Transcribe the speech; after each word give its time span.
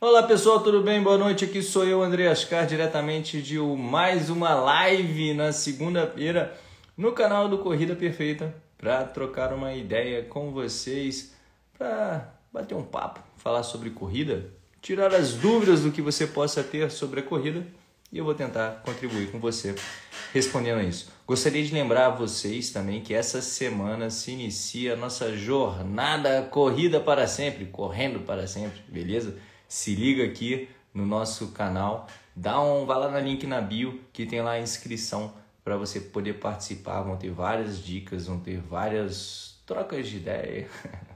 Olá 0.00 0.22
pessoal, 0.22 0.60
tudo 0.60 0.80
bem? 0.80 1.02
Boa 1.02 1.18
noite. 1.18 1.44
Aqui 1.44 1.60
sou 1.60 1.84
eu, 1.84 2.00
André 2.00 2.28
Ascar, 2.28 2.64
diretamente 2.64 3.42
de 3.42 3.58
mais 3.58 4.30
uma 4.30 4.54
live 4.54 5.34
na 5.34 5.50
segunda-feira 5.50 6.56
no 6.96 7.10
canal 7.10 7.48
do 7.48 7.58
Corrida 7.58 7.96
Perfeita 7.96 8.54
para 8.76 9.02
trocar 9.02 9.52
uma 9.52 9.74
ideia 9.74 10.22
com 10.22 10.52
vocês, 10.52 11.34
para 11.76 12.32
bater 12.52 12.76
um 12.76 12.84
papo, 12.84 13.18
falar 13.38 13.64
sobre 13.64 13.90
corrida, 13.90 14.46
tirar 14.80 15.12
as 15.12 15.32
dúvidas 15.32 15.80
do 15.80 15.90
que 15.90 16.00
você 16.00 16.28
possa 16.28 16.62
ter 16.62 16.92
sobre 16.92 17.18
a 17.18 17.24
corrida 17.24 17.66
e 18.12 18.18
eu 18.18 18.24
vou 18.24 18.34
tentar 18.34 18.82
contribuir 18.84 19.32
com 19.32 19.40
você 19.40 19.74
respondendo 20.32 20.78
a 20.78 20.84
isso. 20.84 21.10
Gostaria 21.26 21.64
de 21.64 21.74
lembrar 21.74 22.06
a 22.06 22.10
vocês 22.10 22.70
também 22.70 23.00
que 23.00 23.14
essa 23.14 23.42
semana 23.42 24.10
se 24.10 24.30
inicia 24.30 24.92
a 24.92 24.96
nossa 24.96 25.36
jornada 25.36 26.42
Corrida 26.42 27.00
para 27.00 27.26
Sempre, 27.26 27.66
correndo 27.66 28.20
para 28.20 28.46
sempre, 28.46 28.80
beleza? 28.86 29.36
Se 29.68 29.94
liga 29.94 30.24
aqui 30.24 30.68
no 30.94 31.04
nosso 31.04 31.48
canal, 31.48 32.08
dá 32.34 32.60
um, 32.60 32.86
vai 32.86 32.98
lá 32.98 33.10
no 33.10 33.20
link 33.20 33.46
na 33.46 33.60
bio 33.60 34.00
que 34.12 34.24
tem 34.24 34.40
lá 34.40 34.52
a 34.52 34.60
inscrição 34.60 35.32
para 35.62 35.76
você 35.76 36.00
poder 36.00 36.34
participar. 36.34 37.02
Vão 37.02 37.16
ter 37.16 37.30
várias 37.30 37.84
dicas, 37.84 38.26
vão 38.26 38.40
ter 38.40 38.58
várias 38.58 39.60
trocas 39.66 40.08
de 40.08 40.16
ideia, 40.16 40.66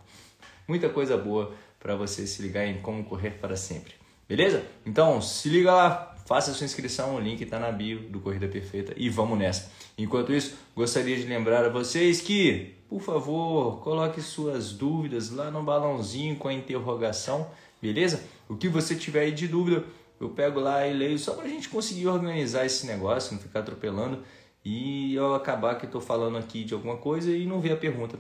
muita 0.69 0.91
coisa 0.91 1.16
boa 1.16 1.55
para 1.80 1.96
você 1.96 2.27
se 2.27 2.43
ligar 2.43 2.66
em 2.66 2.80
como 2.83 3.02
correr 3.02 3.30
para 3.30 3.57
sempre. 3.57 3.95
Beleza? 4.29 4.62
Então 4.84 5.21
se 5.23 5.48
liga 5.48 5.73
lá, 5.73 6.15
faça 6.27 6.52
sua 6.52 6.65
inscrição, 6.65 7.16
o 7.16 7.21
link 7.21 7.41
está 7.41 7.59
na 7.59 7.73
bio 7.73 8.01
do 8.01 8.21
Corrida 8.21 8.46
Perfeita 8.46 8.93
e 8.96 9.09
vamos 9.09 9.38
nessa. 9.38 9.71
Enquanto 9.96 10.32
isso, 10.32 10.55
gostaria 10.77 11.16
de 11.16 11.24
lembrar 11.24 11.65
a 11.65 11.69
vocês 11.69 12.21
que, 12.21 12.74
por 12.88 13.01
favor, 13.01 13.80
coloque 13.80 14.21
suas 14.21 14.73
dúvidas 14.73 15.30
lá 15.30 15.51
no 15.51 15.62
balãozinho 15.62 16.37
com 16.37 16.48
a 16.48 16.52
interrogação 16.52 17.51
beleza? 17.82 18.22
O 18.48 18.56
que 18.56 18.68
você 18.68 18.95
tiver 18.95 19.22
aí 19.22 19.32
de 19.32 19.48
dúvida, 19.48 19.84
eu 20.20 20.30
pego 20.30 20.60
lá 20.60 20.86
e 20.86 20.92
leio 20.92 21.18
só 21.18 21.34
para 21.34 21.46
a 21.46 21.48
gente 21.48 21.68
conseguir 21.68 22.06
organizar 22.06 22.65
esse 22.65 22.87
negócio, 22.87 23.34
não 23.34 23.43
ficar 23.43 23.60
atropelando 23.60 24.23
e 24.65 25.15
eu 25.16 25.34
acabar 25.34 25.74
que 25.74 25.87
estou 25.87 26.01
falando 26.01 26.38
aqui 26.38 26.62
de 26.62 26.73
alguma 26.73 26.96
coisa 26.96 27.32
e 27.32 27.45
não 27.45 27.60
ver 27.60 27.73
a 27.73 27.76
pergunta, 27.76 28.16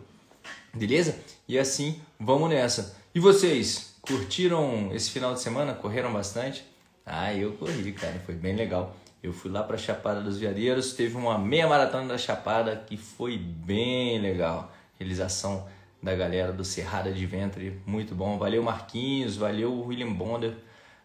beleza? 0.74 1.16
E 1.46 1.56
assim, 1.56 2.00
vamos 2.18 2.50
nessa. 2.50 2.96
E 3.14 3.20
vocês, 3.20 3.94
curtiram 4.02 4.90
esse 4.92 5.10
final 5.10 5.32
de 5.32 5.40
semana? 5.40 5.74
Correram 5.74 6.12
bastante? 6.12 6.64
Ah, 7.06 7.32
eu 7.32 7.52
corri, 7.52 7.92
cara, 7.92 8.20
foi 8.26 8.34
bem 8.34 8.56
legal. 8.56 8.96
Eu 9.22 9.32
fui 9.32 9.52
lá 9.52 9.62
para 9.62 9.78
Chapada 9.78 10.20
dos 10.20 10.38
Veadeiros, 10.38 10.94
teve 10.94 11.16
uma 11.16 11.38
meia 11.38 11.68
maratona 11.68 12.08
da 12.08 12.18
Chapada 12.18 12.74
que 12.74 12.96
foi 12.96 13.38
bem 13.38 14.20
legal. 14.20 14.72
Realização 14.98 15.68
da 16.02 16.14
galera 16.14 16.52
do 16.52 16.64
Cerrada 16.64 17.12
de 17.12 17.24
Ventre, 17.26 17.80
muito 17.86 18.14
bom. 18.14 18.36
Valeu 18.38 18.62
Marquinhos, 18.62 19.36
valeu 19.36 19.84
William 19.86 20.12
Bonder 20.12 20.54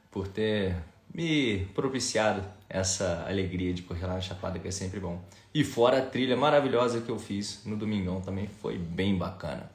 por 0.10 0.28
ter 0.28 0.76
me 1.14 1.66
propiciado 1.76 2.44
essa 2.68 3.26
alegria 3.28 3.74
de 3.74 3.84
correr 3.84 4.08
lá 4.08 4.16
na 4.16 4.22
Chapada, 4.22 4.58
que 4.60 4.68
é 4.68 4.72
sempre 4.72 5.00
bom. 5.00 5.22
E 5.54 5.64
fora 5.64 6.00
a 6.00 6.02
trilha 6.02 6.36
maravilhosa 6.36 7.02
que 7.02 7.10
eu 7.10 7.18
fiz 7.18 7.62
no 7.66 7.78
domingão 7.78 8.20
também 8.22 8.48
foi 8.62 8.78
bem 8.78 9.16
bacana. 9.16 9.70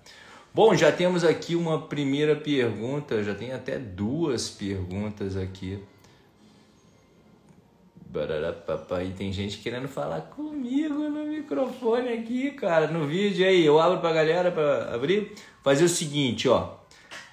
Bom, 0.55 0.75
já 0.75 0.93
temos 0.93 1.25
aqui 1.25 1.57
uma 1.57 1.81
primeira 1.81 2.37
pergunta, 2.37 3.23
já 3.25 3.35
tem 3.35 3.53
até 3.53 3.79
duas 3.79 4.51
perguntas 4.51 5.37
aqui. 5.37 5.83
E 9.09 9.13
tem 9.13 9.33
gente 9.33 9.59
querendo 9.59 9.89
falar 9.89 10.21
comigo 10.21 11.09
no 11.09 11.22
microfone 11.53 12.09
aqui, 12.09 12.51
cara, 12.53 12.87
no 12.87 13.07
vídeo 13.07 13.47
aí. 13.47 13.65
Eu 13.65 13.79
abro 13.79 14.01
pra 14.01 14.11
galera 14.11 14.51
para 14.51 14.95
abrir. 14.95 15.33
Fazer 15.63 15.85
o 15.85 15.89
seguinte, 15.89 16.49
ó. 16.49 16.77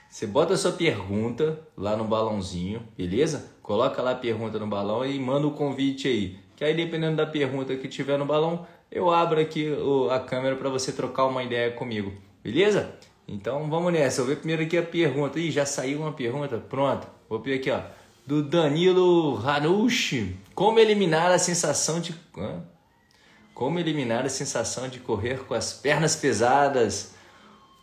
Você 0.09 0.27
bota 0.27 0.53
a 0.53 0.57
sua 0.57 0.73
pergunta 0.73 1.59
lá 1.77 1.95
no 1.95 2.03
balãozinho, 2.03 2.81
beleza? 2.97 3.51
Coloca 3.61 4.01
lá 4.01 4.11
a 4.11 4.15
pergunta 4.15 4.59
no 4.59 4.67
balão 4.67 5.05
e 5.05 5.17
manda 5.17 5.47
o 5.47 5.51
convite 5.51 6.07
aí. 6.07 6.37
Que 6.55 6.65
aí, 6.65 6.75
dependendo 6.75 7.15
da 7.15 7.25
pergunta 7.25 7.75
que 7.75 7.87
tiver 7.87 8.17
no 8.17 8.25
balão, 8.25 8.67
eu 8.91 9.09
abro 9.09 9.39
aqui 9.39 9.71
a 10.11 10.19
câmera 10.19 10.55
para 10.55 10.69
você 10.69 10.91
trocar 10.91 11.25
uma 11.25 11.43
ideia 11.43 11.71
comigo, 11.71 12.11
beleza? 12.43 12.95
Então 13.27 13.69
vamos 13.69 13.93
nessa. 13.93 14.21
Eu 14.21 14.25
vou 14.25 14.35
ver 14.35 14.39
primeiro 14.39 14.63
aqui 14.63 14.77
a 14.77 14.83
pergunta. 14.83 15.39
Ih, 15.39 15.51
já 15.51 15.65
saiu 15.65 16.01
uma 16.01 16.11
pergunta? 16.11 16.57
Pronto. 16.57 17.07
Vou 17.29 17.39
ver 17.39 17.55
aqui, 17.55 17.71
ó 17.71 17.81
do 18.25 18.43
Danilo 18.43 19.41
Hanushi. 19.43 20.35
Como 20.53 20.77
eliminar 20.77 21.31
a 21.31 21.39
sensação 21.39 21.99
de. 21.99 22.13
Como 23.59 23.77
eliminar 23.77 24.25
a 24.25 24.29
sensação 24.29 24.87
de 24.87 25.01
correr 25.01 25.39
com 25.43 25.53
as 25.53 25.73
pernas 25.73 26.15
pesadas? 26.15 27.11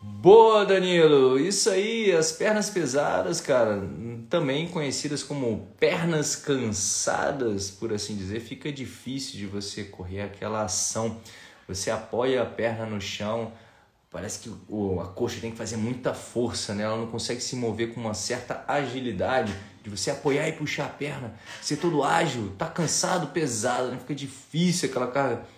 Boa, 0.00 0.64
Danilo! 0.64 1.38
Isso 1.38 1.69
aí, 1.69 2.10
as 2.12 2.32
pernas 2.32 2.70
pesadas, 2.70 3.42
cara, 3.42 3.82
também 4.31 4.69
conhecidas 4.69 5.22
como 5.22 5.69
pernas 5.78 6.34
cansadas, 6.34 7.70
por 7.70 7.92
assim 7.92 8.16
dizer, 8.16 8.41
fica 8.41 8.72
difícil 8.72 9.37
de 9.38 9.44
você 9.44 9.84
correr 9.84 10.22
aquela 10.22 10.62
ação. 10.62 11.20
Você 11.69 11.91
apoia 11.91 12.41
a 12.41 12.47
perna 12.47 12.87
no 12.87 12.98
chão, 12.98 13.53
parece 14.10 14.38
que 14.38 14.50
o, 14.70 14.98
a 14.98 15.08
coxa 15.08 15.43
tem 15.43 15.50
que 15.50 15.58
fazer 15.58 15.76
muita 15.76 16.14
força, 16.14 16.75
né? 16.75 16.84
Ela 16.84 16.97
não 16.97 17.08
consegue 17.08 17.43
se 17.43 17.54
mover 17.54 17.93
com 17.93 18.00
uma 18.00 18.14
certa 18.14 18.64
agilidade 18.66 19.54
de 19.84 19.91
você 19.91 20.10
apoiar 20.10 20.48
e 20.48 20.53
puxar 20.53 20.87
a 20.87 20.88
perna, 20.88 21.34
ser 21.60 21.76
todo 21.76 22.03
ágil, 22.03 22.54
tá 22.56 22.66
cansado, 22.66 23.26
pesado, 23.26 23.88
né? 23.88 23.98
fica 23.98 24.14
difícil 24.14 24.88
aquela 24.88 25.08
carga. 25.08 25.54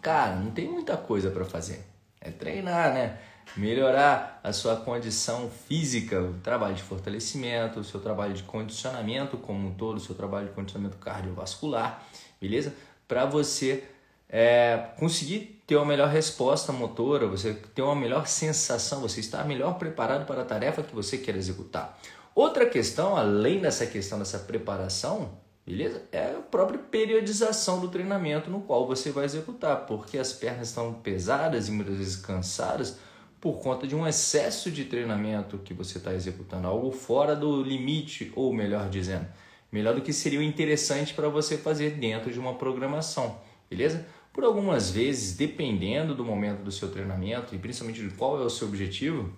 Cara, 0.00 0.36
não 0.36 0.50
tem 0.50 0.68
muita 0.68 0.96
coisa 0.96 1.30
para 1.30 1.44
fazer. 1.44 1.84
É 2.20 2.30
treinar, 2.30 2.92
né? 2.94 3.18
Melhorar 3.56 4.40
a 4.42 4.52
sua 4.52 4.76
condição 4.76 5.50
física, 5.50 6.20
o 6.20 6.34
trabalho 6.34 6.74
de 6.74 6.82
fortalecimento, 6.82 7.80
o 7.80 7.84
seu 7.84 8.00
trabalho 8.00 8.32
de 8.32 8.42
condicionamento 8.44 9.36
como 9.36 9.68
um 9.68 9.74
todo, 9.74 9.96
o 9.96 10.00
seu 10.00 10.14
trabalho 10.14 10.48
de 10.48 10.54
condicionamento 10.54 10.98
cardiovascular, 10.98 12.06
beleza? 12.40 12.72
Para 13.08 13.24
você 13.24 13.84
é, 14.28 14.90
conseguir 14.96 15.60
ter 15.66 15.76
uma 15.76 15.84
melhor 15.84 16.08
resposta 16.08 16.72
motora, 16.72 17.26
você 17.26 17.54
ter 17.54 17.82
uma 17.82 17.96
melhor 17.96 18.26
sensação, 18.28 19.00
você 19.00 19.18
estar 19.20 19.44
melhor 19.44 19.78
preparado 19.78 20.24
para 20.26 20.42
a 20.42 20.44
tarefa 20.44 20.82
que 20.82 20.94
você 20.94 21.18
quer 21.18 21.34
executar. 21.34 21.98
Outra 22.34 22.66
questão, 22.66 23.16
além 23.16 23.58
dessa 23.58 23.84
questão 23.86 24.18
dessa 24.18 24.38
preparação, 24.38 25.32
beleza? 25.70 26.02
É 26.10 26.32
a 26.32 26.40
própria 26.40 26.78
periodização 26.78 27.80
do 27.80 27.88
treinamento 27.88 28.50
no 28.50 28.60
qual 28.60 28.86
você 28.86 29.12
vai 29.12 29.24
executar, 29.24 29.86
porque 29.86 30.18
as 30.18 30.32
pernas 30.32 30.68
estão 30.68 30.92
pesadas 30.94 31.68
e 31.68 31.70
muitas 31.70 31.96
vezes 31.96 32.16
cansadas 32.16 32.98
por 33.40 33.60
conta 33.60 33.86
de 33.86 33.94
um 33.94 34.06
excesso 34.06 34.70
de 34.70 34.84
treinamento 34.84 35.58
que 35.58 35.72
você 35.72 35.98
está 35.98 36.12
executando, 36.12 36.66
algo 36.66 36.90
fora 36.90 37.34
do 37.36 37.62
limite, 37.62 38.32
ou 38.34 38.52
melhor 38.52 38.90
dizendo, 38.90 39.26
melhor 39.70 39.94
do 39.94 40.02
que 40.02 40.12
seria 40.12 40.40
o 40.40 40.42
interessante 40.42 41.14
para 41.14 41.28
você 41.28 41.56
fazer 41.56 41.92
dentro 41.92 42.32
de 42.32 42.38
uma 42.38 42.54
programação, 42.54 43.40
beleza? 43.70 44.04
Por 44.32 44.44
algumas 44.44 44.90
vezes, 44.90 45.36
dependendo 45.36 46.14
do 46.14 46.24
momento 46.24 46.62
do 46.62 46.70
seu 46.70 46.90
treinamento 46.90 47.54
e 47.54 47.58
principalmente 47.58 48.02
de 48.02 48.14
qual 48.14 48.40
é 48.40 48.44
o 48.44 48.50
seu 48.50 48.68
objetivo, 48.68 49.32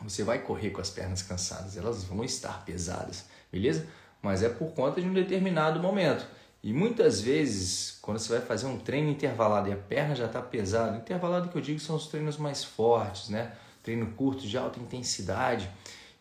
você 0.00 0.22
vai 0.22 0.38
correr 0.38 0.70
com 0.70 0.80
as 0.80 0.90
pernas 0.90 1.22
cansadas, 1.22 1.76
elas 1.76 2.04
vão 2.04 2.24
estar 2.24 2.64
pesadas, 2.64 3.26
beleza? 3.52 3.86
Mas 4.24 4.42
é 4.42 4.48
por 4.48 4.72
conta 4.72 5.02
de 5.02 5.06
um 5.06 5.12
determinado 5.12 5.78
momento. 5.78 6.26
E 6.62 6.72
muitas 6.72 7.20
vezes, 7.20 7.98
quando 8.00 8.18
você 8.18 8.32
vai 8.32 8.40
fazer 8.40 8.64
um 8.64 8.78
treino 8.78 9.10
intervalado 9.10 9.68
e 9.68 9.72
a 9.72 9.76
perna 9.76 10.16
já 10.16 10.24
está 10.24 10.40
pesada, 10.40 10.96
intervalado 10.96 11.50
que 11.50 11.56
eu 11.58 11.60
digo 11.60 11.78
são 11.78 11.94
os 11.94 12.06
treinos 12.06 12.38
mais 12.38 12.64
fortes, 12.64 13.28
né? 13.28 13.52
Treino 13.82 14.06
curto 14.12 14.46
de 14.46 14.56
alta 14.56 14.80
intensidade, 14.80 15.70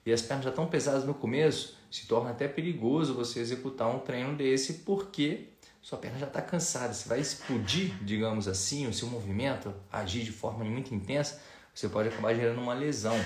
e 0.06 0.12
as 0.12 0.22
pernas 0.22 0.44
já 0.44 0.50
estão 0.50 0.68
pesadas 0.68 1.06
no 1.06 1.14
começo, 1.14 1.78
se 1.90 2.06
torna 2.06 2.32
até 2.32 2.46
perigoso 2.46 3.14
você 3.14 3.40
executar 3.40 3.88
um 3.88 4.00
treino 4.00 4.36
desse, 4.36 4.74
porque 4.80 5.46
sua 5.82 5.98
perna 5.98 6.20
já 6.20 6.28
está 6.28 6.42
cansada. 6.42 6.94
Você 6.94 7.08
vai 7.08 7.22
explodir, 7.22 7.94
digamos 8.02 8.50
assim, 8.50 8.86
o 8.86 8.94
seu 8.94 9.08
movimento, 9.08 9.74
agir 9.90 10.26
de 10.26 10.32
forma 10.34 10.66
muito 10.66 10.94
intensa, 10.94 11.42
você 11.74 11.88
pode 11.88 12.10
acabar 12.10 12.36
gerando 12.36 12.60
uma 12.60 12.74
lesão. 12.74 13.18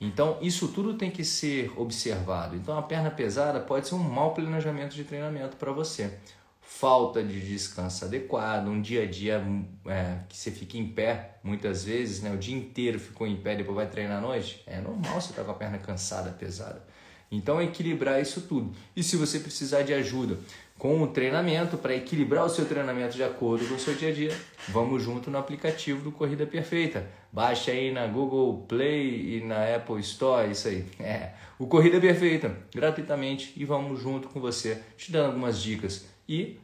Então, 0.00 0.38
isso 0.40 0.68
tudo 0.68 0.94
tem 0.94 1.10
que 1.10 1.22
ser 1.22 1.70
observado. 1.76 2.56
Então, 2.56 2.76
a 2.78 2.82
perna 2.82 3.10
pesada 3.10 3.60
pode 3.60 3.86
ser 3.86 3.94
um 3.94 3.98
mau 3.98 4.32
planejamento 4.32 4.94
de 4.94 5.04
treinamento 5.04 5.56
para 5.56 5.72
você. 5.72 6.18
Falta 6.62 7.22
de 7.22 7.38
descanso 7.40 8.06
adequado, 8.06 8.68
um 8.68 8.80
dia 8.80 9.02
a 9.02 9.06
dia 9.06 9.44
é, 9.86 10.20
que 10.26 10.36
você 10.36 10.50
fica 10.50 10.78
em 10.78 10.86
pé, 10.86 11.38
muitas 11.42 11.84
vezes, 11.84 12.22
né, 12.22 12.32
o 12.32 12.38
dia 12.38 12.56
inteiro 12.56 12.98
ficou 12.98 13.26
em 13.26 13.36
pé, 13.36 13.56
depois 13.56 13.76
vai 13.76 13.88
treinar 13.88 14.18
à 14.18 14.20
noite. 14.20 14.62
É 14.66 14.80
normal 14.80 15.20
você 15.20 15.30
estar 15.30 15.42
tá 15.42 15.44
com 15.44 15.50
a 15.50 15.54
perna 15.54 15.76
cansada, 15.76 16.30
pesada. 16.30 16.82
Então, 17.30 17.60
equilibrar 17.60 18.22
isso 18.22 18.40
tudo. 18.42 18.72
E 18.96 19.02
se 19.02 19.16
você 19.16 19.38
precisar 19.38 19.82
de 19.82 19.92
ajuda 19.92 20.38
com 20.80 21.02
o 21.02 21.06
treinamento 21.06 21.76
para 21.76 21.94
equilibrar 21.94 22.46
o 22.46 22.48
seu 22.48 22.64
treinamento 22.64 23.14
de 23.14 23.22
acordo 23.22 23.68
com 23.68 23.74
o 23.74 23.78
seu 23.78 23.94
dia 23.94 24.08
a 24.08 24.12
dia, 24.12 24.34
vamos 24.68 25.02
junto 25.02 25.30
no 25.30 25.36
aplicativo 25.36 26.02
do 26.02 26.10
Corrida 26.10 26.46
Perfeita. 26.46 27.06
Baixe 27.30 27.70
aí 27.70 27.92
na 27.92 28.06
Google 28.06 28.64
Play 28.66 29.36
e 29.36 29.44
na 29.44 29.76
Apple 29.76 30.00
Store, 30.00 30.50
isso 30.50 30.68
aí. 30.68 30.86
É, 30.98 31.34
o 31.58 31.66
Corrida 31.66 32.00
Perfeita, 32.00 32.56
gratuitamente 32.74 33.52
e 33.56 33.64
vamos 33.66 34.00
junto 34.00 34.28
com 34.30 34.40
você, 34.40 34.80
te 34.96 35.12
dando 35.12 35.26
algumas 35.26 35.60
dicas 35.60 36.06
e 36.26 36.58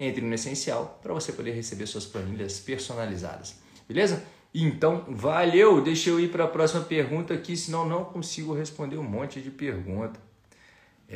entre 0.00 0.22
no 0.22 0.34
essencial 0.34 0.98
para 1.02 1.12
você 1.12 1.30
poder 1.30 1.52
receber 1.52 1.86
suas 1.86 2.06
planilhas 2.06 2.58
personalizadas. 2.60 3.60
Beleza? 3.86 4.24
Então, 4.54 5.04
valeu! 5.06 5.82
Deixa 5.82 6.08
eu 6.08 6.18
ir 6.18 6.30
para 6.30 6.44
a 6.44 6.48
próxima 6.48 6.80
pergunta 6.80 7.34
aqui, 7.34 7.58
senão 7.58 7.86
não 7.86 8.06
consigo 8.06 8.54
responder 8.54 8.96
um 8.96 9.02
monte 9.02 9.42
de 9.42 9.50
pergunta. 9.50 10.18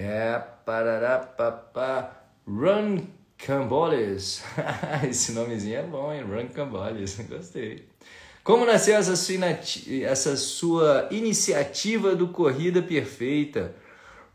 É 0.00 0.40
parará 0.64 1.18
papá 1.18 2.22
Run 2.46 2.98
Camboles. 3.36 4.44
Esse 5.10 5.32
nomezinho 5.32 5.76
é 5.76 5.82
bom, 5.82 6.12
hein? 6.12 6.22
Run 6.22 6.46
Camboles. 6.54 7.18
Gostei. 7.28 7.84
Como 8.44 8.64
nasceu 8.64 8.94
essa 8.94 9.16
sua, 9.16 9.44
essa 10.04 10.36
sua 10.36 11.08
iniciativa 11.10 12.14
do 12.14 12.28
Corrida 12.28 12.80
Perfeita? 12.80 13.74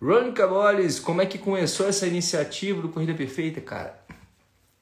Run 0.01 0.33
Camboles, 0.33 0.99
como 0.99 1.21
é 1.21 1.25
que 1.25 1.37
começou 1.37 1.87
essa 1.87 2.05
iniciativa 2.05 2.81
do 2.81 2.89
Corrida 2.89 3.13
Perfeita, 3.13 3.61
cara? 3.61 4.03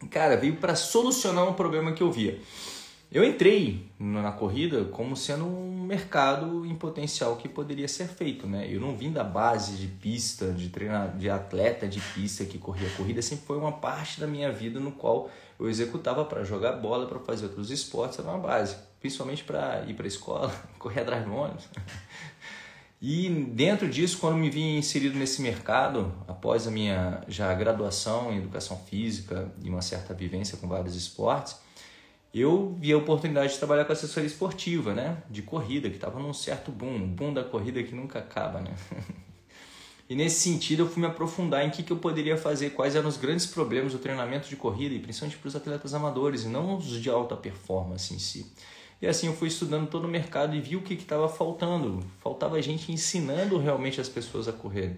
Cara, 0.10 0.36
veio 0.36 0.56
para 0.56 0.76
solucionar 0.76 1.48
um 1.48 1.54
problema 1.54 1.92
que 1.92 2.02
eu 2.02 2.12
via. 2.12 2.40
Eu 3.12 3.26
entrei 3.26 3.92
na 4.00 4.32
corrida 4.32 4.86
como 4.86 5.18
sendo 5.18 5.46
um 5.46 5.84
mercado 5.84 6.66
em 6.66 6.74
potencial 6.74 7.36
que 7.36 7.50
poderia 7.50 7.88
ser 7.90 8.08
feito, 8.08 8.48
né? 8.48 8.66
Eu 8.72 8.80
não 8.80 8.96
vim 8.96 9.12
da 9.12 9.22
base 9.22 9.74
de 9.74 9.86
pista, 9.86 10.54
de 10.54 10.70
treinar, 10.70 11.18
de 11.18 11.30
atleta 11.30 11.86
de 11.86 12.00
pista 12.00 12.46
que 12.46 12.58
corria 12.58 12.90
corrida, 12.92 13.22
sempre 13.22 13.46
foi 13.46 13.58
uma 13.58 13.74
parte 13.74 14.18
da 14.18 14.26
minha 14.26 14.50
vida 14.50 14.80
no 14.80 14.94
qual 14.94 15.30
eu 15.60 15.70
executava 15.70 16.24
para 16.24 16.46
jogar 16.46 16.72
bola, 16.78 17.06
para 17.06 17.20
fazer 17.20 17.48
outros 17.48 17.70
esportes, 17.70 18.18
era 18.18 18.30
uma 18.30 18.38
base, 18.38 18.78
principalmente 19.02 19.44
para 19.44 19.84
ir 19.86 19.94
para 19.94 20.06
a 20.06 20.08
escola, 20.08 20.56
correr 20.80 21.02
atrás 21.02 21.26
do 21.26 21.34
ônibus. 21.34 21.66
E 23.02 23.28
dentro 23.30 23.90
disso, 23.90 24.20
quando 24.20 24.38
me 24.38 24.50
vi 24.50 24.78
inserido 24.78 25.20
nesse 25.20 25.42
mercado, 25.42 26.14
após 26.30 26.66
a 26.66 26.72
minha 26.72 27.22
já 27.28 27.54
graduação 27.54 28.32
em 28.32 28.38
educação 28.38 28.78
física 28.78 29.52
e 29.62 29.70
uma 29.70 29.82
certa 29.82 30.14
vivência 30.14 30.58
com 30.58 30.68
vários 30.70 30.96
esportes, 30.96 31.58
eu 32.34 32.78
vi 32.80 32.94
a 32.94 32.98
oportunidade 32.98 33.54
de 33.54 33.60
trabalhar 33.60 33.84
com 33.84 33.92
assessoria 33.92 34.28
esportiva, 34.28 34.94
né? 34.94 35.22
De 35.30 35.42
corrida, 35.42 35.90
que 35.90 35.96
estava 35.96 36.18
num 36.18 36.34
certo 36.34 36.72
boom, 36.72 37.08
boom 37.08 37.34
da 37.34 37.44
corrida 37.44 37.84
que 37.84 37.94
nunca 37.94 38.20
acaba, 38.20 38.62
né? 38.62 38.74
e 40.10 40.16
nesse 40.16 40.40
sentido 40.40 40.84
eu 40.84 40.90
fui 40.90 41.02
me 41.02 41.08
aprofundar 41.08 41.66
em 41.66 41.68
o 41.68 41.72
que, 41.72 41.84
que 41.84 41.92
eu 41.92 41.98
poderia 41.98 42.38
fazer, 42.38 42.70
quais 42.70 42.96
eram 42.96 43.10
os 43.10 43.18
grandes 43.18 43.46
problemas 43.46 43.92
do 43.92 44.00
treinamento 44.00 44.48
de 44.48 44.56
corrida, 44.56 44.96
e 44.96 45.00
principalmente 45.00 45.38
para 45.40 45.48
os 45.50 45.56
atletas 45.58 45.94
amadores, 45.94 46.44
e 46.44 46.48
não 46.48 46.78
os 46.78 46.86
de 46.86 47.10
alta 47.10 47.36
performance 47.36 48.14
em 48.14 48.20
si. 48.20 48.50
E 49.02 49.08
assim 49.08 49.28
eu 49.28 49.34
fui 49.34 49.50
estudando 49.50 49.90
todo 49.90 50.06
o 50.06 50.08
mercado 50.08 50.56
e 50.56 50.62
vi 50.62 50.78
o 50.78 50.82
que 50.82 50.94
estava 50.94 51.28
faltando. 51.28 52.06
Faltava 52.20 52.62
gente 52.62 52.92
ensinando 52.92 53.58
realmente 53.58 54.00
as 54.00 54.08
pessoas 54.08 54.48
a 54.48 54.54
correr. 54.54 54.96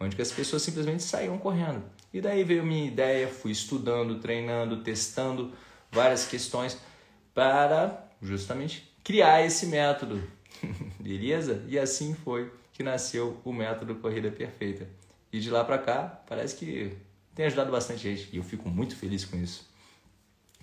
Onde 0.00 0.16
que 0.16 0.22
as 0.22 0.32
pessoas 0.32 0.62
simplesmente 0.62 1.02
saíam 1.04 1.38
correndo. 1.38 1.84
E 2.12 2.20
daí 2.20 2.42
veio 2.42 2.62
a 2.62 2.64
minha 2.64 2.86
ideia, 2.86 3.28
fui 3.28 3.52
estudando, 3.52 4.18
treinando, 4.18 4.82
testando 4.82 5.52
várias 5.94 6.26
questões 6.26 6.76
para 7.32 8.06
justamente 8.20 8.92
criar 9.02 9.44
esse 9.44 9.66
método. 9.66 10.22
Beleza? 11.00 11.62
E 11.68 11.78
assim 11.78 12.14
foi 12.14 12.52
que 12.72 12.82
nasceu 12.82 13.40
o 13.44 13.52
método 13.52 13.94
Corrida 13.94 14.30
Perfeita. 14.30 14.88
E 15.32 15.40
de 15.40 15.50
lá 15.50 15.64
para 15.64 15.78
cá, 15.78 16.20
parece 16.28 16.56
que 16.56 16.96
tem 17.34 17.46
ajudado 17.46 17.70
bastante 17.70 18.02
gente. 18.02 18.28
E 18.32 18.36
eu 18.36 18.42
fico 18.42 18.68
muito 18.68 18.96
feliz 18.96 19.24
com 19.24 19.36
isso. 19.36 19.68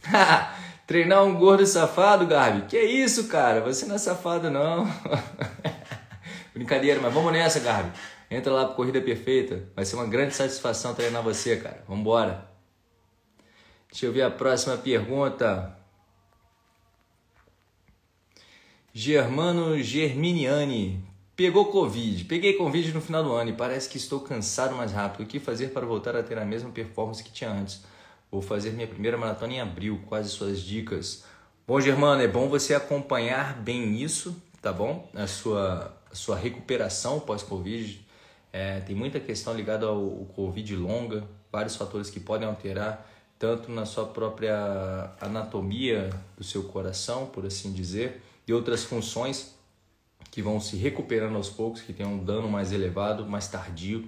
Treinar 0.87 1.23
um 1.23 1.35
gordo 1.35 1.65
safado, 1.65 2.25
Garbi? 2.25 2.67
Que 2.67 2.79
isso, 2.81 3.27
cara? 3.27 3.61
Você 3.61 3.85
não 3.85 3.95
é 3.95 3.97
safado, 3.97 4.49
não. 4.49 4.85
Brincadeira, 6.53 6.99
mas 7.01 7.13
vamos 7.13 7.31
nessa, 7.31 7.59
Garbi. 7.59 7.91
Entra 8.29 8.51
lá 8.51 8.65
pro 8.65 8.75
Corrida 8.75 9.01
Perfeita. 9.01 9.69
Vai 9.75 9.85
ser 9.85 9.95
uma 9.95 10.05
grande 10.05 10.33
satisfação 10.33 10.93
treinar 10.93 11.21
você, 11.21 11.57
cara. 11.57 11.83
Vambora. 11.87 12.50
Deixa 13.91 14.05
eu 14.05 14.13
ver 14.13 14.21
a 14.21 14.31
próxima 14.31 14.77
pergunta. 14.77 15.77
Germano 18.93 19.81
Germiniani. 19.81 21.03
Pegou 21.35 21.65
Covid. 21.65 22.23
Peguei 22.23 22.53
Covid 22.53 22.93
no 22.93 23.01
final 23.01 23.21
do 23.21 23.33
ano 23.33 23.49
e 23.49 23.53
parece 23.53 23.89
que 23.89 23.97
estou 23.97 24.21
cansado 24.21 24.75
mais 24.75 24.93
rápido. 24.93 25.23
O 25.23 25.27
que 25.27 25.41
fazer 25.41 25.67
para 25.69 25.85
voltar 25.85 26.15
a 26.15 26.23
ter 26.23 26.37
a 26.37 26.45
mesma 26.45 26.69
performance 26.71 27.21
que 27.21 27.31
tinha 27.31 27.51
antes? 27.51 27.83
Vou 28.31 28.41
fazer 28.41 28.71
minha 28.71 28.87
primeira 28.87 29.17
maratona 29.17 29.53
em 29.53 29.59
abril. 29.59 30.01
Quais 30.07 30.27
as 30.27 30.31
suas 30.31 30.61
dicas? 30.61 31.25
Bom, 31.67 31.81
Germano, 31.81 32.21
é 32.21 32.27
bom 32.27 32.47
você 32.47 32.73
acompanhar 32.73 33.61
bem 33.61 34.01
isso, 34.01 34.41
tá 34.61 34.71
bom? 34.71 35.09
A 35.13 35.27
sua, 35.27 35.97
a 36.09 36.15
sua 36.15 36.37
recuperação 36.37 37.19
pós-Covid. 37.19 38.07
É, 38.53 38.79
tem 38.81 38.95
muita 38.95 39.19
questão 39.19 39.53
ligada 39.53 39.85
ao, 39.85 39.97
ao 39.97 40.25
Covid 40.33 40.75
longa, 40.77 41.27
vários 41.51 41.75
fatores 41.75 42.09
que 42.09 42.19
podem 42.21 42.47
alterar 42.47 43.10
tanto 43.41 43.71
na 43.71 43.87
sua 43.87 44.05
própria 44.05 45.09
anatomia 45.19 46.11
do 46.37 46.43
seu 46.43 46.65
coração, 46.65 47.25
por 47.25 47.43
assim 47.43 47.73
dizer, 47.73 48.21
e 48.47 48.53
outras 48.53 48.83
funções 48.83 49.55
que 50.29 50.43
vão 50.43 50.59
se 50.59 50.75
recuperando 50.75 51.35
aos 51.35 51.49
poucos, 51.49 51.81
que 51.81 51.91
tem 51.91 52.05
um 52.05 52.23
dano 52.23 52.47
mais 52.47 52.71
elevado, 52.71 53.25
mais 53.25 53.47
tardio. 53.47 54.07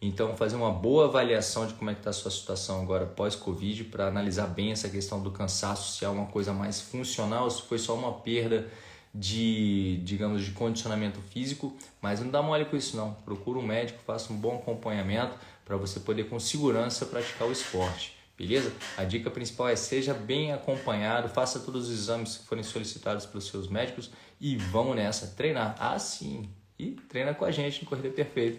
Então, 0.00 0.34
fazer 0.34 0.56
uma 0.56 0.72
boa 0.72 1.04
avaliação 1.04 1.66
de 1.66 1.74
como 1.74 1.90
é 1.90 1.92
que 1.92 2.00
está 2.00 2.08
a 2.08 2.14
sua 2.14 2.30
situação 2.30 2.80
agora 2.80 3.04
pós-Covid 3.04 3.84
para 3.84 4.06
analisar 4.06 4.46
bem 4.46 4.72
essa 4.72 4.88
questão 4.88 5.22
do 5.22 5.30
cansaço, 5.30 5.98
se 5.98 6.06
é 6.06 6.08
uma 6.08 6.28
coisa 6.28 6.54
mais 6.54 6.80
funcional, 6.80 7.50
se 7.50 7.60
foi 7.60 7.78
só 7.78 7.94
uma 7.94 8.14
perda 8.14 8.66
de, 9.14 10.00
digamos, 10.04 10.42
de 10.42 10.52
condicionamento 10.52 11.20
físico, 11.20 11.76
mas 12.00 12.20
não 12.20 12.30
dá 12.30 12.40
mole 12.40 12.64
com 12.64 12.78
isso 12.78 12.96
não. 12.96 13.12
Procura 13.26 13.58
um 13.58 13.62
médico, 13.62 13.98
faça 14.06 14.32
um 14.32 14.36
bom 14.36 14.56
acompanhamento 14.56 15.34
para 15.66 15.76
você 15.76 16.00
poder 16.00 16.30
com 16.30 16.40
segurança 16.40 17.04
praticar 17.04 17.46
o 17.46 17.52
esporte. 17.52 18.19
Beleza? 18.40 18.72
A 18.96 19.04
dica 19.04 19.30
principal 19.30 19.68
é 19.68 19.76
seja 19.76 20.14
bem 20.14 20.50
acompanhado, 20.50 21.28
faça 21.28 21.60
todos 21.60 21.90
os 21.90 21.94
exames 21.94 22.38
que 22.38 22.46
forem 22.46 22.64
solicitados 22.64 23.26
pelos 23.26 23.46
seus 23.46 23.68
médicos 23.68 24.10
e 24.40 24.56
vamos 24.56 24.96
nessa, 24.96 25.26
treinar. 25.36 25.76
Ah, 25.78 25.98
sim! 25.98 26.48
E 26.78 26.92
treina 27.06 27.34
com 27.34 27.44
a 27.44 27.50
gente 27.50 27.82
no 27.82 27.90
Corrida 27.90 28.08
Perfeita. 28.08 28.58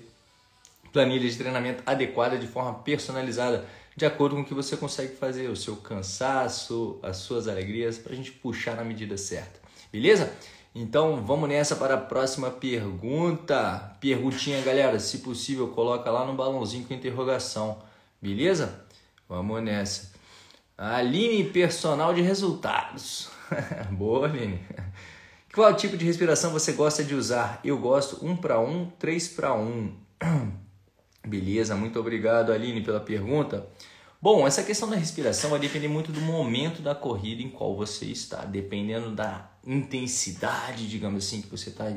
Planilha 0.94 1.28
de 1.28 1.36
treinamento 1.36 1.81
adequada 1.83 2.38
de 2.38 2.45
forma 2.45 2.75
personalizada, 2.75 3.66
de 3.98 4.06
acordo 4.06 4.36
com 4.36 4.42
o 4.44 4.45
que 4.45 4.54
você 4.54 4.78
consegue 4.78 5.16
fazer, 5.16 5.50
o 5.50 5.56
seu 5.56 5.75
cansaço, 5.78 7.00
as 7.01 7.18
suas 7.18 7.48
alegrias, 7.48 7.98
para 7.98 8.13
a 8.13 8.16
gente 8.16 8.31
puxar 8.34 8.75
na 8.75 8.84
medida 8.84 9.18
certa. 9.18 9.60
Beleza? 9.92 10.31
Então 10.75 11.25
vamos 11.25 11.50
nessa 11.50 11.75
para 11.75 11.95
a 11.95 11.98
próxima 11.98 12.51
pergunta. 12.51 13.98
Perguntinha, 14.00 14.62
galera, 14.62 15.00
se 15.00 15.18
possível, 15.18 15.69
coloca 15.69 16.12
lá 16.12 16.24
no 16.24 16.36
balãozinho 16.36 16.86
com 16.86 16.94
interrogação. 16.94 17.81
Beleza? 18.22 18.90
Vamos 19.31 19.63
nessa. 19.63 20.12
Aline, 20.78 21.45
personal 21.45 22.13
de 22.13 22.22
resultados. 22.22 23.30
Boa, 23.89 24.28
Aline. 24.28 24.60
Qual 25.54 25.74
tipo 25.74 25.95
de 25.95 26.04
respiração 26.04 26.51
você 26.51 26.74
gosta 26.74 27.01
de 27.01 27.16
usar? 27.16 27.62
Eu 27.63 27.78
gosto 27.78 28.25
1 28.25 28.36
para 28.36 28.60
1, 28.60 28.92
3 29.00 29.30
para 29.30 29.54
1. 29.54 29.95
Beleza, 31.25 31.78
muito 31.78 31.98
obrigado, 31.98 32.51
Aline, 32.51 32.81
pela 32.81 33.00
pergunta. 33.00 33.65
Bom, 34.22 34.46
essa 34.46 34.63
questão 34.63 34.89
da 34.89 34.98
respiração 34.98 35.51
vai 35.51 35.60
depender 35.60 35.88
muito 35.88 36.12
do 36.12 36.20
momento 36.20 36.82
da 36.82 36.94
corrida 36.94 37.41
em 37.41 37.50
qual 37.50 37.74
você 37.74 38.08
está, 38.08 38.44
dependendo 38.44 39.12
da 39.12 39.50
intensidade, 39.65 40.89
digamos 40.89 41.25
assim, 41.25 41.41
que 41.41 41.48
você 41.48 41.70
está 41.70 41.89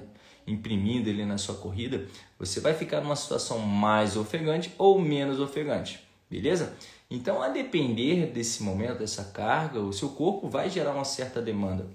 imprimindo 0.46 1.10
ali 1.10 1.26
na 1.26 1.36
sua 1.36 1.56
corrida, 1.56 2.06
você 2.38 2.60
vai 2.60 2.74
ficar 2.74 3.00
numa 3.00 3.16
situação 3.16 3.58
mais 3.58 4.16
ofegante 4.16 4.72
ou 4.78 5.00
menos 5.00 5.40
ofegante, 5.40 5.98
beleza? 6.30 6.76
Então, 7.14 7.40
a 7.40 7.48
depender 7.48 8.26
desse 8.26 8.60
momento, 8.60 8.98
dessa 8.98 9.22
carga, 9.22 9.78
o 9.78 9.92
seu 9.92 10.08
corpo 10.08 10.48
vai 10.48 10.68
gerar 10.68 10.92
uma 10.92 11.04
certa 11.04 11.40
demanda. 11.40 11.86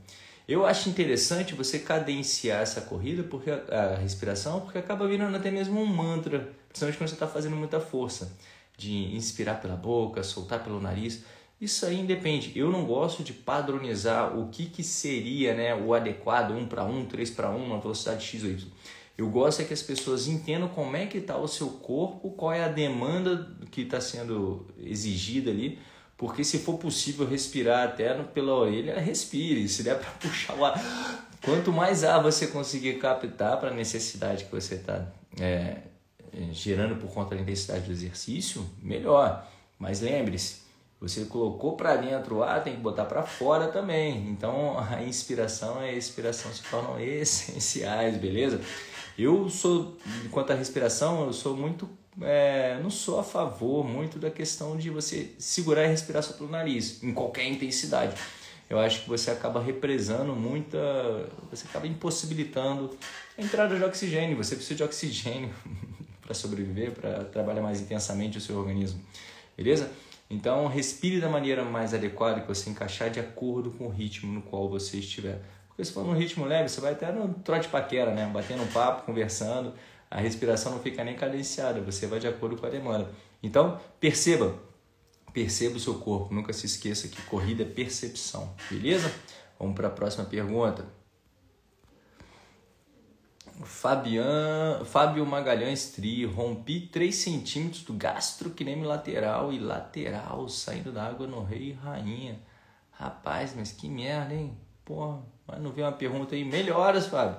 Eu 0.47 0.65
acho 0.65 0.87
interessante 0.87 1.53
você 1.53 1.77
cadenciar 1.77 2.61
essa 2.61 2.79
corrida, 2.79 3.21
porque 3.23 3.51
a 3.51 3.97
respiração, 4.01 4.61
porque 4.61 4.77
acaba 4.77 5.05
virando 5.05 5.35
até 5.35 5.51
mesmo 5.51 5.77
um 5.81 5.85
mantra, 5.85 6.49
principalmente 6.69 6.97
quando 6.97 7.09
você 7.09 7.15
está 7.15 7.27
fazendo 7.27 7.57
muita 7.57 7.81
força, 7.81 8.31
de 8.77 9.13
inspirar 9.13 9.55
pela 9.55 9.75
boca, 9.75 10.23
soltar 10.23 10.63
pelo 10.63 10.79
nariz. 10.79 11.25
Isso 11.59 11.85
aí 11.85 11.99
independe. 11.99 12.57
Eu 12.57 12.71
não 12.71 12.85
gosto 12.85 13.21
de 13.21 13.33
padronizar 13.33 14.39
o 14.39 14.47
que, 14.47 14.67
que 14.67 14.83
seria 14.83 15.53
né, 15.53 15.75
o 15.75 15.93
adequado, 15.93 16.51
1 16.51 16.65
para 16.67 16.85
1, 16.85 17.07
3 17.07 17.29
para 17.31 17.51
1, 17.51 17.57
uma 17.61 17.79
velocidade 17.81 18.25
X 18.25 18.41
ou 18.45 18.49
Y. 18.51 18.67
Eu 19.19 19.27
gosto 19.29 19.61
é 19.61 19.65
que 19.65 19.73
as 19.73 19.81
pessoas 19.81 20.29
entendam 20.29 20.69
como 20.69 20.95
é 20.95 21.05
que 21.05 21.17
está 21.17 21.37
o 21.37 21.45
seu 21.45 21.67
corpo, 21.67 22.31
qual 22.31 22.53
é 22.53 22.63
a 22.63 22.69
demanda 22.69 23.51
que 23.69 23.81
está 23.81 23.99
sendo 23.99 24.65
exigida 24.81 25.51
ali, 25.51 25.77
porque 26.15 26.41
se 26.41 26.59
for 26.59 26.77
possível 26.77 27.27
respirar 27.27 27.89
até 27.89 28.13
pela 28.23 28.53
orelha, 28.53 28.97
respire. 28.97 29.67
Se 29.67 29.83
der 29.83 29.99
para 29.99 30.09
puxar 30.11 30.55
o 30.55 30.63
ar, 30.63 31.27
quanto 31.43 31.69
mais 31.69 32.05
ar 32.05 32.23
você 32.23 32.47
conseguir 32.47 32.93
captar 32.93 33.59
para 33.59 33.71
a 33.71 33.73
necessidade 33.73 34.45
que 34.45 34.51
você 34.51 34.75
está 34.75 35.05
é, 35.37 35.79
gerando 36.53 36.95
por 36.95 37.11
conta 37.13 37.35
da 37.35 37.41
intensidade 37.41 37.87
do 37.87 37.91
exercício, 37.91 38.65
melhor. 38.81 39.45
Mas 39.77 39.99
lembre-se, 39.99 40.61
você 40.97 41.25
colocou 41.25 41.75
para 41.75 41.97
dentro 41.97 42.37
o 42.37 42.43
ar, 42.43 42.63
tem 42.63 42.75
que 42.75 42.81
botar 42.81 43.03
para 43.03 43.23
fora 43.23 43.67
também. 43.67 44.29
Então 44.29 44.79
a 44.79 45.03
inspiração 45.03 45.83
e 45.83 45.89
a 45.89 45.91
expiração 45.91 46.53
se 46.53 46.63
tornam 46.63 46.97
essenciais, 47.03 48.15
beleza? 48.15 48.61
Eu 49.17 49.49
sou, 49.49 49.97
quanto 50.31 50.51
à 50.51 50.55
respiração, 50.55 51.25
eu 51.25 51.33
sou 51.33 51.55
muito. 51.55 51.89
É, 52.21 52.79
não 52.81 52.89
sou 52.89 53.19
a 53.19 53.23
favor 53.23 53.85
muito 53.87 54.19
da 54.19 54.29
questão 54.29 54.75
de 54.75 54.89
você 54.89 55.31
segurar 55.37 55.85
e 55.85 55.87
respirar 55.87 56.21
só 56.21 56.33
pelo 56.33 56.49
nariz, 56.49 57.01
em 57.03 57.13
qualquer 57.13 57.45
intensidade. 57.45 58.15
Eu 58.69 58.77
acho 58.77 59.03
que 59.03 59.09
você 59.09 59.31
acaba 59.31 59.61
represando 59.61 60.35
muita. 60.35 60.77
Você 61.49 61.65
acaba 61.67 61.87
impossibilitando 61.87 62.95
a 63.37 63.41
entrada 63.41 63.75
de 63.75 63.83
oxigênio. 63.83 64.37
Você 64.37 64.55
precisa 64.55 64.75
de 64.75 64.83
oxigênio 64.83 65.49
para 66.21 66.33
sobreviver, 66.33 66.91
para 66.91 67.23
trabalhar 67.25 67.61
mais 67.61 67.81
intensamente 67.81 68.37
o 68.37 68.41
seu 68.41 68.57
organismo. 68.57 69.01
Beleza? 69.57 69.91
Então, 70.29 70.67
respire 70.67 71.19
da 71.19 71.27
maneira 71.27 71.65
mais 71.65 71.93
adequada 71.93 72.41
que 72.41 72.47
você 72.47 72.69
encaixar 72.69 73.09
de 73.09 73.19
acordo 73.19 73.71
com 73.71 73.87
o 73.87 73.89
ritmo 73.89 74.31
no 74.31 74.43
qual 74.43 74.69
você 74.69 74.97
estiver. 74.97 75.41
Porque 75.79 75.85
se 75.85 75.93
for 75.93 76.03
num 76.03 76.11
ritmo 76.11 76.43
leve, 76.43 76.67
você 76.67 76.81
vai 76.81 76.91
até 76.91 77.09
no 77.09 77.33
trote 77.35 77.69
paquera, 77.69 78.13
né? 78.13 78.29
Batendo 78.33 78.63
um 78.63 78.67
papo, 78.67 79.05
conversando, 79.05 79.73
a 80.11 80.19
respiração 80.19 80.73
não 80.73 80.79
fica 80.79 81.05
nem 81.05 81.15
cadenciada, 81.15 81.79
você 81.79 82.05
vai 82.05 82.19
de 82.19 82.27
acordo 82.27 82.57
com 82.57 82.65
a 82.65 82.69
demanda. 82.69 83.09
Então, 83.41 83.79
perceba, 83.97 84.59
perceba 85.31 85.77
o 85.77 85.79
seu 85.79 85.93
corpo, 85.93 86.33
nunca 86.33 86.51
se 86.51 86.65
esqueça 86.65 87.07
que 87.07 87.21
corrida 87.21 87.63
é 87.63 87.65
percepção, 87.65 88.53
beleza? 88.69 89.09
Vamos 89.57 89.73
para 89.73 89.87
a 89.87 89.89
próxima 89.89 90.25
pergunta. 90.25 90.85
Fabian, 93.63 94.83
Fábio 94.83 95.25
Magalhães 95.25 95.91
Tri, 95.91 96.25
rompi 96.25 96.87
3 96.87 97.15
centímetros 97.15 97.83
do 97.83 97.93
gastrocnêmio 97.93 98.85
lateral 98.85 99.53
e 99.53 99.59
lateral, 99.59 100.49
saindo 100.49 100.91
da 100.91 101.05
água 101.05 101.25
no 101.25 101.41
rei 101.41 101.69
e 101.69 101.71
rainha. 101.71 102.37
Rapaz, 102.91 103.55
mas 103.55 103.71
que 103.71 103.87
merda, 103.87 104.33
hein? 104.33 104.57
Porra, 104.83 105.23
mas 105.49 105.61
não 105.61 105.71
veio 105.71 105.87
uma 105.87 105.93
pergunta 105.93 106.35
aí. 106.35 106.43
Melhoras, 106.43 107.07
Fábio. 107.07 107.37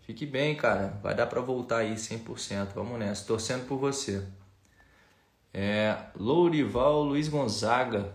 Fique 0.00 0.26
bem, 0.26 0.54
cara. 0.54 0.98
Vai 1.02 1.14
dar 1.14 1.26
para 1.26 1.40
voltar 1.40 1.78
aí 1.78 1.94
100%. 1.94 2.68
Vamos 2.74 2.98
nessa. 2.98 3.26
Torcendo 3.26 3.66
por 3.66 3.78
você. 3.78 4.26
É, 5.52 5.96
Lourival 6.16 7.02
Luiz 7.02 7.28
Gonzaga. 7.28 8.12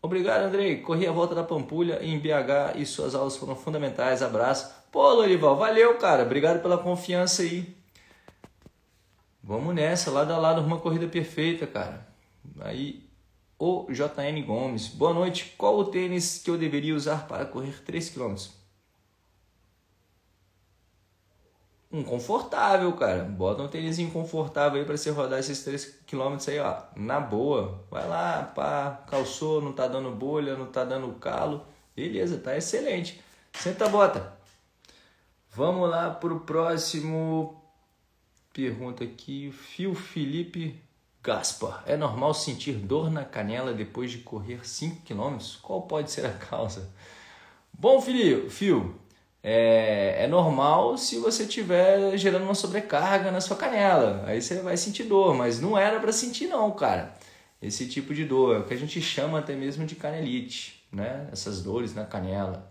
Obrigado, 0.00 0.42
Andrei. 0.42 0.80
Corri 0.80 1.06
a 1.06 1.12
volta 1.12 1.34
da 1.34 1.44
Pampulha 1.44 2.02
em 2.02 2.18
BH 2.18 2.76
e 2.76 2.86
suas 2.86 3.14
aulas 3.14 3.36
foram 3.36 3.54
fundamentais. 3.54 4.22
Abraço. 4.22 4.74
Pô, 4.90 5.12
Lourival, 5.12 5.56
valeu, 5.56 5.96
cara. 5.98 6.22
Obrigado 6.22 6.60
pela 6.60 6.78
confiança 6.78 7.42
aí. 7.42 7.76
Vamos 9.42 9.74
nessa, 9.74 10.10
lado 10.10 10.32
a 10.32 10.38
lado, 10.38 10.60
uma 10.60 10.78
corrida 10.78 11.06
perfeita, 11.06 11.66
cara. 11.66 12.06
Aí, 12.60 13.08
o 13.64 13.86
JN 13.92 14.44
Gomes. 14.44 14.88
Boa 14.88 15.14
noite. 15.14 15.54
Qual 15.56 15.78
o 15.78 15.84
tênis 15.84 16.38
que 16.38 16.50
eu 16.50 16.58
deveria 16.58 16.96
usar 16.96 17.28
para 17.28 17.46
correr 17.46 17.80
3 17.84 18.10
km? 18.10 18.34
um 21.92 22.02
confortável, 22.02 22.92
cara. 22.94 23.22
Bota 23.22 23.62
um 23.62 23.68
tênis 23.68 23.98
confortável 24.10 24.80
aí 24.80 24.84
para 24.86 24.96
você 24.96 25.10
rodar 25.10 25.38
esses 25.38 25.62
3 25.62 26.00
km 26.06 26.38
aí, 26.48 26.58
ó, 26.58 26.82
na 26.96 27.20
boa. 27.20 27.84
Vai 27.88 28.08
lá, 28.08 28.42
pá, 28.42 29.04
calçou, 29.06 29.60
não 29.60 29.72
tá 29.72 29.86
dando 29.86 30.10
bolha, 30.10 30.56
não 30.56 30.66
tá 30.66 30.84
dando 30.84 31.12
calo. 31.20 31.64
Beleza, 31.94 32.38
tá 32.38 32.56
excelente. 32.56 33.20
Senta 33.52 33.84
a 33.84 33.88
bota. 33.88 34.32
Vamos 35.50 35.88
lá 35.88 36.10
pro 36.10 36.40
próximo 36.40 37.62
pergunta 38.52 39.04
aqui. 39.04 39.52
Fio 39.52 39.94
Felipe 39.94 40.82
Gaspar. 41.22 41.84
É 41.86 41.96
normal 41.96 42.34
sentir 42.34 42.72
dor 42.72 43.10
na 43.10 43.24
canela 43.24 43.72
depois 43.72 44.10
de 44.10 44.18
correr 44.18 44.66
5 44.66 45.02
km? 45.02 45.38
Qual 45.62 45.82
pode 45.82 46.10
ser 46.10 46.26
a 46.26 46.30
causa? 46.32 46.90
Bom, 47.72 48.00
Fio, 48.00 48.50
Fio, 48.50 49.00
é, 49.42 50.24
é 50.24 50.26
normal 50.26 50.98
se 50.98 51.18
você 51.18 51.46
tiver 51.46 52.16
gerando 52.16 52.44
uma 52.44 52.54
sobrecarga 52.54 53.30
na 53.30 53.40
sua 53.40 53.56
canela. 53.56 54.24
Aí 54.26 54.42
você 54.42 54.60
vai 54.60 54.76
sentir 54.76 55.04
dor, 55.04 55.34
mas 55.34 55.60
não 55.60 55.78
era 55.78 56.00
para 56.00 56.12
sentir 56.12 56.46
não, 56.48 56.70
cara. 56.72 57.14
Esse 57.60 57.88
tipo 57.88 58.12
de 58.12 58.24
dor, 58.24 58.56
é 58.56 58.58
o 58.58 58.64
que 58.64 58.74
a 58.74 58.76
gente 58.76 59.00
chama 59.00 59.38
até 59.38 59.54
mesmo 59.54 59.86
de 59.86 59.94
canelite, 59.94 60.84
né? 60.92 61.28
Essas 61.30 61.62
dores 61.62 61.94
na 61.94 62.04
canela. 62.04 62.68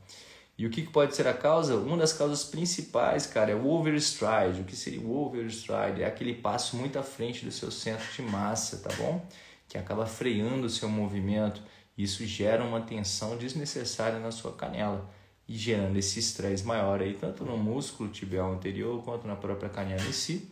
E 0.58 0.66
o 0.66 0.70
que 0.70 0.84
pode 0.84 1.16
ser 1.16 1.28
a 1.28 1.34
causa? 1.34 1.76
Uma 1.76 1.98
das 1.98 2.14
causas 2.14 2.44
principais, 2.44 3.26
cara, 3.26 3.52
é 3.52 3.56
o 3.56 3.68
overstride. 3.68 4.62
O 4.62 4.64
que 4.64 4.76
seria 4.76 5.02
o 5.02 5.26
overstride? 5.26 6.04
É 6.04 6.06
aquele 6.06 6.36
passo 6.36 6.76
muito 6.76 7.00
à 7.00 7.04
frente 7.04 7.44
do 7.46 7.52
seu 7.52 7.72
centro 7.72 8.06
de 8.14 8.22
massa, 8.22 8.78
tá 8.78 8.96
bom? 8.96 9.26
Que 9.68 9.78
acaba 9.78 10.06
freando 10.06 10.68
o 10.68 10.70
seu 10.70 10.88
movimento. 10.88 11.62
Isso 11.98 12.26
gera 12.26 12.64
uma 12.64 12.82
tensão 12.82 13.38
desnecessária 13.38 14.20
na 14.20 14.32
sua 14.32 14.54
canela 14.54 15.10
e 15.52 15.58
gerando 15.58 15.98
esse 15.98 16.18
estresse 16.18 16.64
maior 16.64 17.02
aí, 17.02 17.14
tanto 17.14 17.44
no 17.44 17.58
músculo 17.58 18.10
tibial 18.10 18.54
anterior 18.54 19.04
quanto 19.04 19.28
na 19.28 19.36
própria 19.36 19.70
canela 19.70 20.02
em 20.02 20.14
si, 20.14 20.50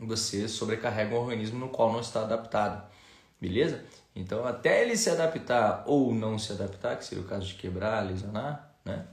você 0.00 0.48
sobrecarrega 0.48 1.14
um 1.14 1.18
organismo 1.18 1.60
no 1.60 1.68
qual 1.68 1.92
não 1.92 2.00
está 2.00 2.22
adaptado, 2.22 2.90
beleza? 3.40 3.84
Então, 4.16 4.44
até 4.44 4.82
ele 4.82 4.96
se 4.96 5.08
adaptar 5.10 5.84
ou 5.86 6.12
não 6.12 6.40
se 6.40 6.50
adaptar, 6.50 6.96
que 6.98 7.04
seria 7.04 7.22
o 7.22 7.26
caso 7.26 7.46
de 7.46 7.54
quebrar, 7.54 8.04
lesionar, 8.04 8.75
né? 8.86 9.04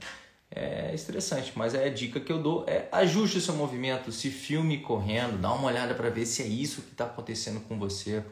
É 0.50 0.94
estressante, 0.94 1.52
mas 1.56 1.74
é 1.74 1.84
a 1.84 1.88
dica 1.88 2.20
que 2.20 2.30
eu 2.30 2.40
dou 2.40 2.64
é 2.68 2.88
ajuste 2.92 3.38
o 3.38 3.40
seu 3.40 3.54
movimento, 3.54 4.12
se 4.12 4.30
filme 4.30 4.78
correndo, 4.78 5.36
dá 5.36 5.52
uma 5.52 5.66
olhada 5.66 5.94
para 5.94 6.08
ver 6.10 6.24
se 6.26 6.42
é 6.42 6.46
isso 6.46 6.82
que 6.82 6.92
está 6.92 7.06
acontecendo 7.06 7.60
com 7.62 7.76
você. 7.76 8.24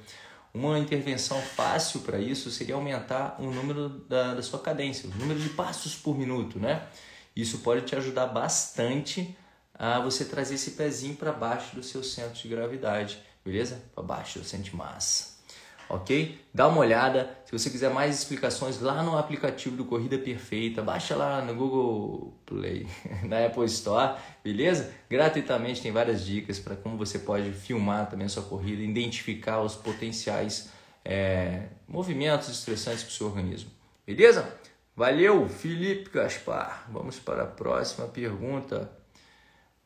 Uma 0.55 0.79
intervenção 0.79 1.41
fácil 1.43 2.01
para 2.01 2.19
isso 2.19 2.51
seria 2.51 2.77
aumentar 2.77 3.37
o 3.41 3.51
número 3.51 3.89
da, 3.89 4.35
da 4.35 4.43
sua 4.43 4.61
cadência, 4.61 5.09
o 5.09 5.19
número 5.19 5.41
de 5.41 5.49
passos 5.49 5.97
por 5.97 6.17
minuto, 6.17 6.61
né? 6.61 6.87
Isso 7.35 7.59
pode 7.59 7.87
te 7.87 7.97
ajudar 7.97 8.27
bastante 8.27 9.37
a 9.75 9.99
você 9.99 10.25
trazer 10.25 10.55
esse 10.55 10.73
pezinho 10.73 11.17
para 11.17 11.33
baixo 11.33 11.75
do 11.75 11.83
seu 11.83 12.05
centro 12.05 12.41
de 12.41 12.47
gravidade, 12.47 13.19
beleza? 13.45 13.83
Para 13.95 14.05
baixo 14.05 14.39
do 14.39 14.45
centro 14.45 14.71
de 14.71 14.77
massa 14.77 15.32
ok? 15.93 16.41
Dá 16.53 16.67
uma 16.67 16.79
olhada. 16.79 17.31
Se 17.45 17.53
você 17.53 17.69
quiser 17.71 17.93
mais 17.93 18.19
explicações 18.19 18.81
lá 18.81 19.03
no 19.03 19.17
aplicativo 19.17 19.77
do 19.77 19.85
Corrida 19.85 20.19
Perfeita, 20.19 20.83
baixa 20.83 21.15
lá 21.15 21.43
no 21.43 21.55
Google 21.55 22.35
Play, 22.47 22.87
na 23.25 23.45
Apple 23.45 23.67
Store, 23.67 24.19
beleza? 24.43 24.93
Gratuitamente 25.09 25.83
tem 25.83 25.93
várias 25.93 26.25
dicas 26.25 26.59
para 26.59 26.75
como 26.75 26.97
você 26.97 27.19
pode 27.19 27.53
filmar 27.53 28.09
também 28.09 28.27
a 28.27 28.29
sua 28.29 28.43
corrida, 28.43 28.83
identificar 28.83 29.61
os 29.61 29.77
potenciais 29.77 30.71
é, 31.05 31.69
movimentos 31.87 32.49
estressantes 32.49 33.03
para 33.03 33.11
o 33.11 33.13
seu 33.13 33.27
organismo, 33.27 33.71
beleza? 34.07 34.61
Valeu, 34.95 35.49
Felipe 35.49 36.11
Gaspar. 36.11 36.87
Vamos 36.91 37.19
para 37.19 37.45
a 37.45 37.47
próxima 37.47 38.07
pergunta. 38.09 38.91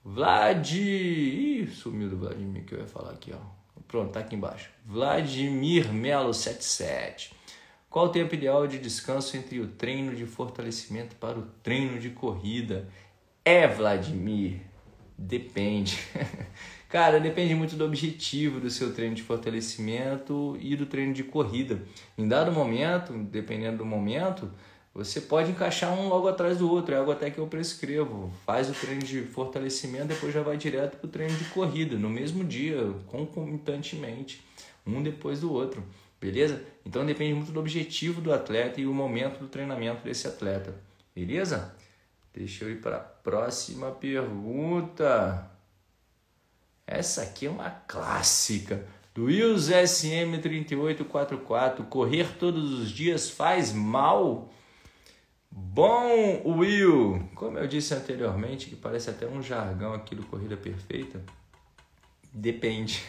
Vlad. 0.05 0.73
Ih, 0.73 1.67
sumiu 1.69 2.09
do 2.11 2.17
Vladimir 2.17 2.65
que 2.65 2.75
eu 2.75 2.81
ia 2.81 2.87
falar 2.87 3.13
aqui, 3.13 3.33
ó. 3.33 3.56
Pronto, 3.89 4.13
tá 4.13 4.21
aqui 4.21 4.35
embaixo. 4.35 4.71
Vladimir 4.85 5.93
Melo 5.93 6.33
77. 6.35 7.33
Qual 7.89 8.07
o 8.07 8.11
tempo 8.11 8.35
ideal 8.35 8.67
de 8.67 8.79
descanso 8.79 9.37
entre 9.37 9.61
o 9.61 9.69
treino 9.69 10.15
de 10.15 10.27
fortalecimento 10.27 11.17
para 11.17 11.39
o 11.39 11.47
treino 11.63 11.99
de 11.99 12.11
corrida? 12.11 12.89
É, 13.45 13.67
Vladimir, 13.67 14.61
depende. 15.17 15.99
Cara, 16.89 17.19
depende 17.19 17.55
muito 17.55 17.75
do 17.75 17.85
objetivo 17.85 18.61
do 18.61 18.71
seu 18.71 18.93
treino 18.93 19.15
de 19.15 19.23
fortalecimento 19.23 20.57
e 20.61 20.77
do 20.77 20.87
treino 20.87 21.13
de 21.13 21.25
corrida. 21.25 21.83
Em 22.17 22.29
dado 22.29 22.53
momento, 22.53 23.13
dependendo 23.13 23.79
do 23.79 23.87
momento, 23.87 24.51
você 24.97 25.21
pode 25.21 25.51
encaixar 25.51 25.93
um 25.93 26.09
logo 26.09 26.27
atrás 26.27 26.57
do 26.57 26.71
outro, 26.71 26.95
é 26.95 26.99
algo 26.99 27.13
até 27.13 27.31
que 27.31 27.37
eu 27.37 27.47
prescrevo. 27.47 28.33
Faz 28.47 28.71
o 28.71 28.73
treino 28.73 29.03
de 29.03 29.25
fortalecimento, 29.25 30.07
depois 30.07 30.33
já 30.33 30.41
vai 30.43 30.57
direto 30.57 30.97
para 30.97 31.07
o 31.07 31.11
treino 31.11 31.37
de 31.37 31.45
corrida, 31.47 31.99
no 31.99 32.09
mesmo 32.09 32.43
dia, 32.43 32.95
concomitantemente, 33.07 34.43
um 34.87 35.03
depois 35.03 35.41
do 35.41 35.53
outro, 35.53 35.85
beleza? 36.19 36.65
Então 36.85 37.05
depende 37.05 37.35
muito 37.35 37.53
do 37.53 37.61
objetivo 37.61 38.23
do 38.23 38.33
atleta 38.33 38.81
e 38.81 38.87
o 38.87 38.95
momento 38.95 39.39
do 39.39 39.49
treinamento 39.49 40.03
desse 40.03 40.27
atleta, 40.27 40.75
beleza? 41.15 41.77
Deixa 42.33 42.65
eu 42.65 42.71
ir 42.71 42.81
para 42.81 42.97
a 42.97 43.01
próxima 43.01 43.91
pergunta. 43.91 45.51
Essa 46.87 47.21
aqui 47.23 47.45
é 47.45 47.51
uma 47.51 47.69
clássica. 47.69 48.87
Do 49.15 49.25
Wills 49.25 49.71
SM3844, 49.71 51.85
correr 51.85 52.39
todos 52.39 52.81
os 52.81 52.91
dias 52.91 53.29
faz 53.29 53.75
mal? 53.75 54.51
Bom, 55.59 56.43
Will, 56.45 57.31
como 57.35 57.59
eu 57.59 57.67
disse 57.67 57.95
anteriormente, 57.95 58.69
que 58.69 58.77
parece 58.77 59.09
até 59.09 59.27
um 59.27 59.43
jargão 59.43 59.95
aqui 59.95 60.15
do 60.15 60.23
Corrida 60.23 60.55
Perfeita, 60.55 61.25
depende. 62.31 63.03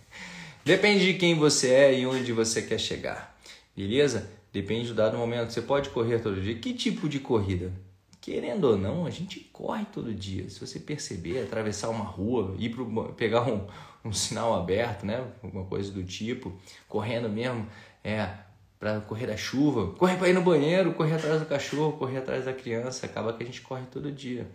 depende 0.62 1.10
de 1.10 1.18
quem 1.18 1.34
você 1.34 1.70
é 1.72 1.98
e 1.98 2.06
onde 2.06 2.34
você 2.34 2.60
quer 2.60 2.78
chegar, 2.78 3.34
beleza? 3.74 4.30
Depende 4.52 4.88
do 4.88 4.94
dado 4.94 5.16
momento. 5.16 5.54
Você 5.54 5.62
pode 5.62 5.88
correr 5.88 6.18
todo 6.18 6.38
dia. 6.38 6.56
Que 6.56 6.74
tipo 6.74 7.08
de 7.08 7.18
corrida? 7.18 7.72
Querendo 8.20 8.64
ou 8.64 8.76
não, 8.76 9.06
a 9.06 9.10
gente 9.10 9.40
corre 9.50 9.86
todo 9.86 10.12
dia. 10.12 10.50
Se 10.50 10.60
você 10.60 10.78
perceber, 10.78 11.44
atravessar 11.44 11.88
uma 11.88 12.04
rua, 12.04 12.54
ir 12.58 12.68
pro, 12.68 13.14
pegar 13.14 13.48
um, 13.48 13.66
um 14.04 14.12
sinal 14.12 14.54
aberto, 14.54 15.06
né? 15.06 15.26
Alguma 15.42 15.64
coisa 15.64 15.90
do 15.90 16.04
tipo, 16.04 16.60
correndo 16.88 17.30
mesmo, 17.30 17.66
é 18.04 18.34
para 18.78 19.00
correr 19.00 19.26
da 19.26 19.36
chuva, 19.36 19.92
correr 19.94 20.16
para 20.16 20.28
ir 20.28 20.32
no 20.32 20.42
banheiro, 20.42 20.92
correr 20.94 21.14
atrás 21.14 21.40
do 21.40 21.46
cachorro, 21.46 21.96
correr 21.96 22.18
atrás 22.18 22.44
da 22.44 22.52
criança, 22.52 23.06
acaba 23.06 23.32
que 23.32 23.42
a 23.42 23.46
gente 23.46 23.62
corre 23.62 23.84
todo 23.90 24.12
dia. 24.12 24.46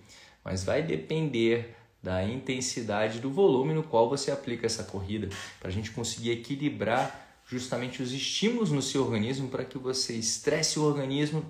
Mas 0.43 0.63
vai 0.63 0.81
depender 0.83 1.75
da 2.01 2.23
intensidade 2.23 3.19
do 3.19 3.29
volume 3.29 3.73
no 3.73 3.83
qual 3.83 4.09
você 4.09 4.31
aplica 4.31 4.65
essa 4.65 4.83
corrida, 4.83 5.29
para 5.59 5.69
a 5.69 5.71
gente 5.71 5.91
conseguir 5.91 6.31
equilibrar 6.31 7.41
justamente 7.45 8.01
os 8.01 8.11
estímulos 8.11 8.71
no 8.71 8.81
seu 8.81 9.03
organismo 9.03 9.49
para 9.49 9.65
que 9.65 9.77
você 9.77 10.13
estresse 10.13 10.79
o 10.79 10.83
organismo, 10.83 11.45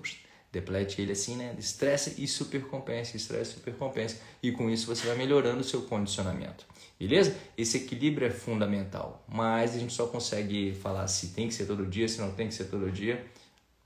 deplete 0.52 1.00
ele 1.00 1.12
assim, 1.12 1.34
né? 1.36 1.54
Estressa 1.58 2.12
e 2.18 2.28
supercompensa, 2.28 3.16
estresse 3.16 3.52
e 3.52 3.54
supercompensa. 3.54 4.20
E 4.42 4.52
com 4.52 4.68
isso 4.68 4.86
você 4.86 5.06
vai 5.06 5.16
melhorando 5.16 5.60
o 5.60 5.64
seu 5.64 5.82
condicionamento. 5.82 6.66
Beleza? 7.00 7.34
Esse 7.56 7.78
equilíbrio 7.78 8.28
é 8.28 8.30
fundamental, 8.30 9.24
mas 9.26 9.74
a 9.74 9.78
gente 9.78 9.94
só 9.94 10.06
consegue 10.06 10.74
falar 10.74 11.08
se 11.08 11.28
tem 11.28 11.48
que 11.48 11.54
ser 11.54 11.64
todo 11.64 11.86
dia, 11.86 12.06
se 12.06 12.20
não 12.20 12.32
tem 12.32 12.48
que 12.48 12.54
ser 12.54 12.64
todo 12.66 12.92
dia, 12.92 13.24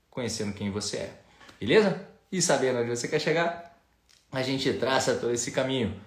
conhecendo 0.09 0.53
quem 0.53 0.69
você 0.69 0.97
é. 0.97 1.13
Beleza? 1.59 2.05
E 2.29 2.41
sabendo 2.41 2.79
onde 2.79 2.89
você 2.89 3.07
quer 3.07 3.19
chegar, 3.19 3.79
a 4.29 4.43
gente 4.43 4.71
traça 4.73 5.15
todo 5.15 5.31
esse 5.31 5.51
caminho. 5.51 5.99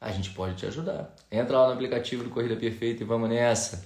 A 0.00 0.10
gente 0.10 0.30
pode 0.30 0.56
te 0.56 0.64
ajudar. 0.64 1.14
Entra 1.30 1.58
lá 1.58 1.66
no 1.68 1.74
aplicativo 1.74 2.24
do 2.24 2.30
Corrida 2.30 2.56
Perfeita 2.56 3.02
e 3.02 3.06
vamos 3.06 3.28
nessa. 3.28 3.84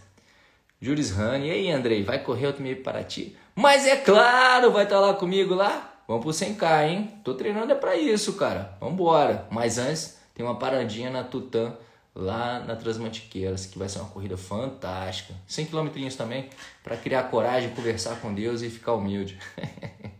Juris 0.80 1.10
Rani, 1.10 1.48
e 1.48 1.50
aí 1.50 1.70
Andrei, 1.72 2.04
vai 2.04 2.22
correr 2.22 2.46
outro 2.46 2.62
meio 2.62 2.82
para 2.82 3.02
ti? 3.02 3.36
Mas 3.54 3.84
é 3.84 3.96
claro, 3.96 4.70
vai 4.70 4.84
estar 4.84 5.00
lá 5.00 5.14
comigo 5.14 5.54
lá? 5.54 5.93
Vamos 6.06 6.22
pro 6.22 6.32
100k, 6.32 6.88
hein? 6.88 7.20
Tô 7.24 7.34
treinando 7.34 7.72
é 7.72 7.74
para 7.74 7.96
isso, 7.96 8.34
cara. 8.34 8.76
Vambora. 8.80 9.46
Mas 9.50 9.78
antes, 9.78 10.18
tem 10.34 10.44
uma 10.44 10.58
paradinha 10.58 11.10
na 11.10 11.24
Tutã 11.24 11.76
lá 12.14 12.60
na 12.60 12.76
Transmantiqueiras, 12.76 13.66
que 13.66 13.78
vai 13.78 13.88
ser 13.88 13.98
uma 13.98 14.08
corrida 14.08 14.36
fantástica. 14.36 15.34
100 15.46 15.66
km 15.66 15.88
também, 16.16 16.48
para 16.82 16.96
criar 16.96 17.24
coragem, 17.24 17.70
conversar 17.70 18.20
com 18.20 18.32
Deus 18.32 18.62
e 18.62 18.70
ficar 18.70 18.92
humilde. 18.92 19.38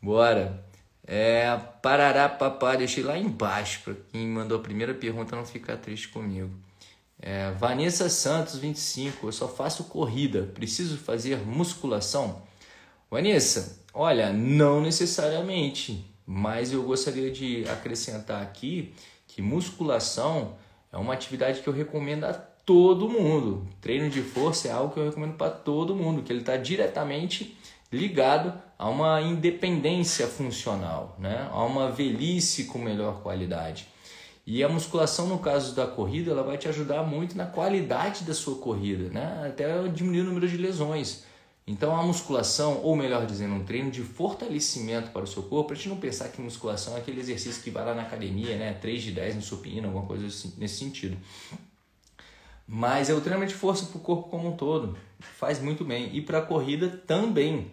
Bora! 0.00 0.64
É, 1.06 1.54
Parará 1.82 2.28
Papá, 2.28 2.76
deixei 2.76 3.02
lá 3.04 3.18
embaixo 3.18 3.82
para 3.84 3.94
quem 4.10 4.26
mandou 4.26 4.58
a 4.58 4.62
primeira 4.62 4.94
pergunta 4.94 5.36
não 5.36 5.44
ficar 5.44 5.76
triste 5.76 6.08
comigo. 6.08 6.50
É, 7.20 7.50
Vanessa 7.52 8.08
Santos, 8.08 8.56
25, 8.56 9.26
eu 9.26 9.32
só 9.32 9.48
faço 9.48 9.84
corrida, 9.84 10.50
preciso 10.54 10.96
fazer 10.96 11.38
musculação? 11.46 12.42
Vanessa, 13.10 13.82
olha, 13.92 14.32
não 14.32 14.80
necessariamente, 14.80 16.04
mas 16.26 16.72
eu 16.72 16.82
gostaria 16.82 17.30
de 17.30 17.64
acrescentar 17.68 18.42
aqui 18.42 18.94
que 19.26 19.42
musculação 19.42 20.56
é 20.92 20.96
uma 20.96 21.12
atividade 21.12 21.60
que 21.60 21.68
eu 21.68 21.72
recomendo 21.72 22.24
a 22.24 22.32
todo 22.32 23.08
mundo. 23.08 23.66
Treino 23.80 24.08
de 24.08 24.22
força 24.22 24.68
é 24.68 24.72
algo 24.72 24.94
que 24.94 25.00
eu 25.00 25.04
recomendo 25.04 25.34
para 25.34 25.50
todo 25.50 25.94
mundo, 25.94 26.22
que 26.22 26.32
ele 26.32 26.40
está 26.40 26.56
diretamente 26.56 27.56
ligado 27.92 28.52
a 28.78 28.88
uma 28.88 29.20
independência 29.20 30.26
funcional, 30.26 31.16
né? 31.18 31.48
a 31.50 31.64
uma 31.64 31.90
velhice 31.90 32.64
com 32.64 32.78
melhor 32.78 33.22
qualidade. 33.22 33.88
E 34.46 34.62
a 34.62 34.68
musculação, 34.68 35.26
no 35.26 35.38
caso 35.38 35.74
da 35.74 35.86
corrida, 35.86 36.30
ela 36.30 36.42
vai 36.42 36.58
te 36.58 36.68
ajudar 36.68 37.02
muito 37.02 37.36
na 37.36 37.46
qualidade 37.46 38.24
da 38.24 38.34
sua 38.34 38.56
corrida, 38.56 39.08
né? 39.08 39.46
até 39.46 39.88
diminuir 39.88 40.20
o 40.20 40.24
número 40.24 40.48
de 40.48 40.56
lesões. 40.56 41.24
Então 41.66 41.96
a 41.96 42.02
musculação, 42.02 42.82
ou 42.82 42.94
melhor 42.94 43.24
dizendo, 43.24 43.54
um 43.54 43.64
treino 43.64 43.90
de 43.90 44.02
fortalecimento 44.02 45.10
para 45.10 45.24
o 45.24 45.26
seu 45.26 45.42
corpo, 45.44 45.68
para 45.68 45.74
a 45.74 45.76
gente 45.76 45.88
não 45.88 45.96
pensar 45.96 46.28
que 46.28 46.40
musculação 46.40 46.94
é 46.94 47.00
aquele 47.00 47.20
exercício 47.20 47.62
que 47.62 47.70
vai 47.70 47.84
lá 47.84 47.94
na 47.94 48.02
academia, 48.02 48.56
né? 48.58 48.74
3 48.74 49.02
de 49.02 49.12
10 49.12 49.36
no 49.36 49.42
supino, 49.42 49.86
alguma 49.86 50.06
coisa 50.06 50.26
assim, 50.26 50.52
nesse 50.58 50.76
sentido. 50.76 51.16
Mas 52.66 53.08
é 53.08 53.14
o 53.14 53.20
treinamento 53.20 53.52
de 53.52 53.58
força 53.58 53.86
para 53.86 53.96
o 53.96 54.00
corpo 54.00 54.28
como 54.28 54.48
um 54.48 54.56
todo. 54.56 54.96
Faz 55.18 55.60
muito 55.60 55.84
bem. 55.84 56.14
E 56.14 56.20
para 56.20 56.38
a 56.38 56.42
corrida 56.42 56.88
também, 57.06 57.70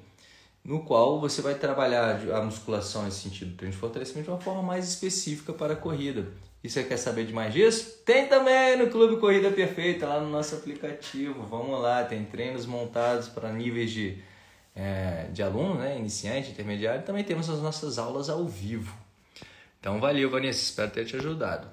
no 0.64 0.84
qual 0.84 1.20
você 1.20 1.42
vai 1.42 1.56
trabalhar 1.56 2.22
a 2.34 2.42
musculação 2.42 3.04
nesse 3.04 3.22
sentido, 3.22 3.58
treino 3.58 3.74
de 3.74 3.80
fortalecimento 3.80 4.26
de 4.26 4.32
uma 4.32 4.40
forma 4.40 4.62
mais 4.62 4.88
específica 4.88 5.52
para 5.52 5.74
a 5.74 5.78
corrida. 5.78 6.32
E 6.64 6.70
você 6.70 6.84
quer 6.84 6.98
saber 6.98 7.26
de 7.26 7.34
mais 7.34 7.54
disso? 7.54 8.04
Tem 8.06 8.28
também 8.28 8.78
no 8.78 8.90
Clube 8.90 9.20
Corrida 9.20 9.50
Perfeita, 9.50 10.06
lá 10.06 10.20
no 10.20 10.30
nosso 10.30 10.56
aplicativo. 10.56 11.44
Vamos 11.44 11.82
lá, 11.82 12.04
tem 12.04 12.24
treinos 12.24 12.68
montados 12.68 13.28
para 13.28 13.52
níveis 13.52 13.90
de, 13.92 14.22
é, 14.76 15.28
de 15.32 15.42
aluno, 15.42 15.76
né? 15.76 15.98
iniciante, 15.98 16.52
intermediário. 16.52 17.04
Também 17.04 17.24
temos 17.24 17.50
as 17.50 17.60
nossas 17.62 17.98
aulas 17.98 18.30
ao 18.30 18.46
vivo. 18.48 18.96
Então, 19.80 20.00
valeu, 20.00 20.30
Vanessa. 20.30 20.62
Espero 20.62 20.92
ter 20.92 21.06
te 21.06 21.16
ajudado. 21.16 21.68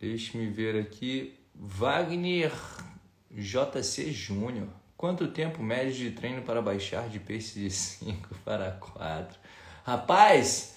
Deixe-me 0.00 0.48
ver 0.48 0.80
aqui. 0.80 1.38
Wagner 1.54 2.52
JC 3.30 4.10
Júnior. 4.10 4.68
Quanto 4.96 5.28
tempo 5.28 5.62
médio 5.62 5.92
de 5.92 6.10
treino 6.10 6.42
para 6.42 6.60
baixar 6.60 7.08
de 7.08 7.20
pace 7.20 7.60
de 7.60 7.70
5 7.70 8.34
para 8.44 8.72
4? 8.72 9.38
Rapaz, 9.84 10.76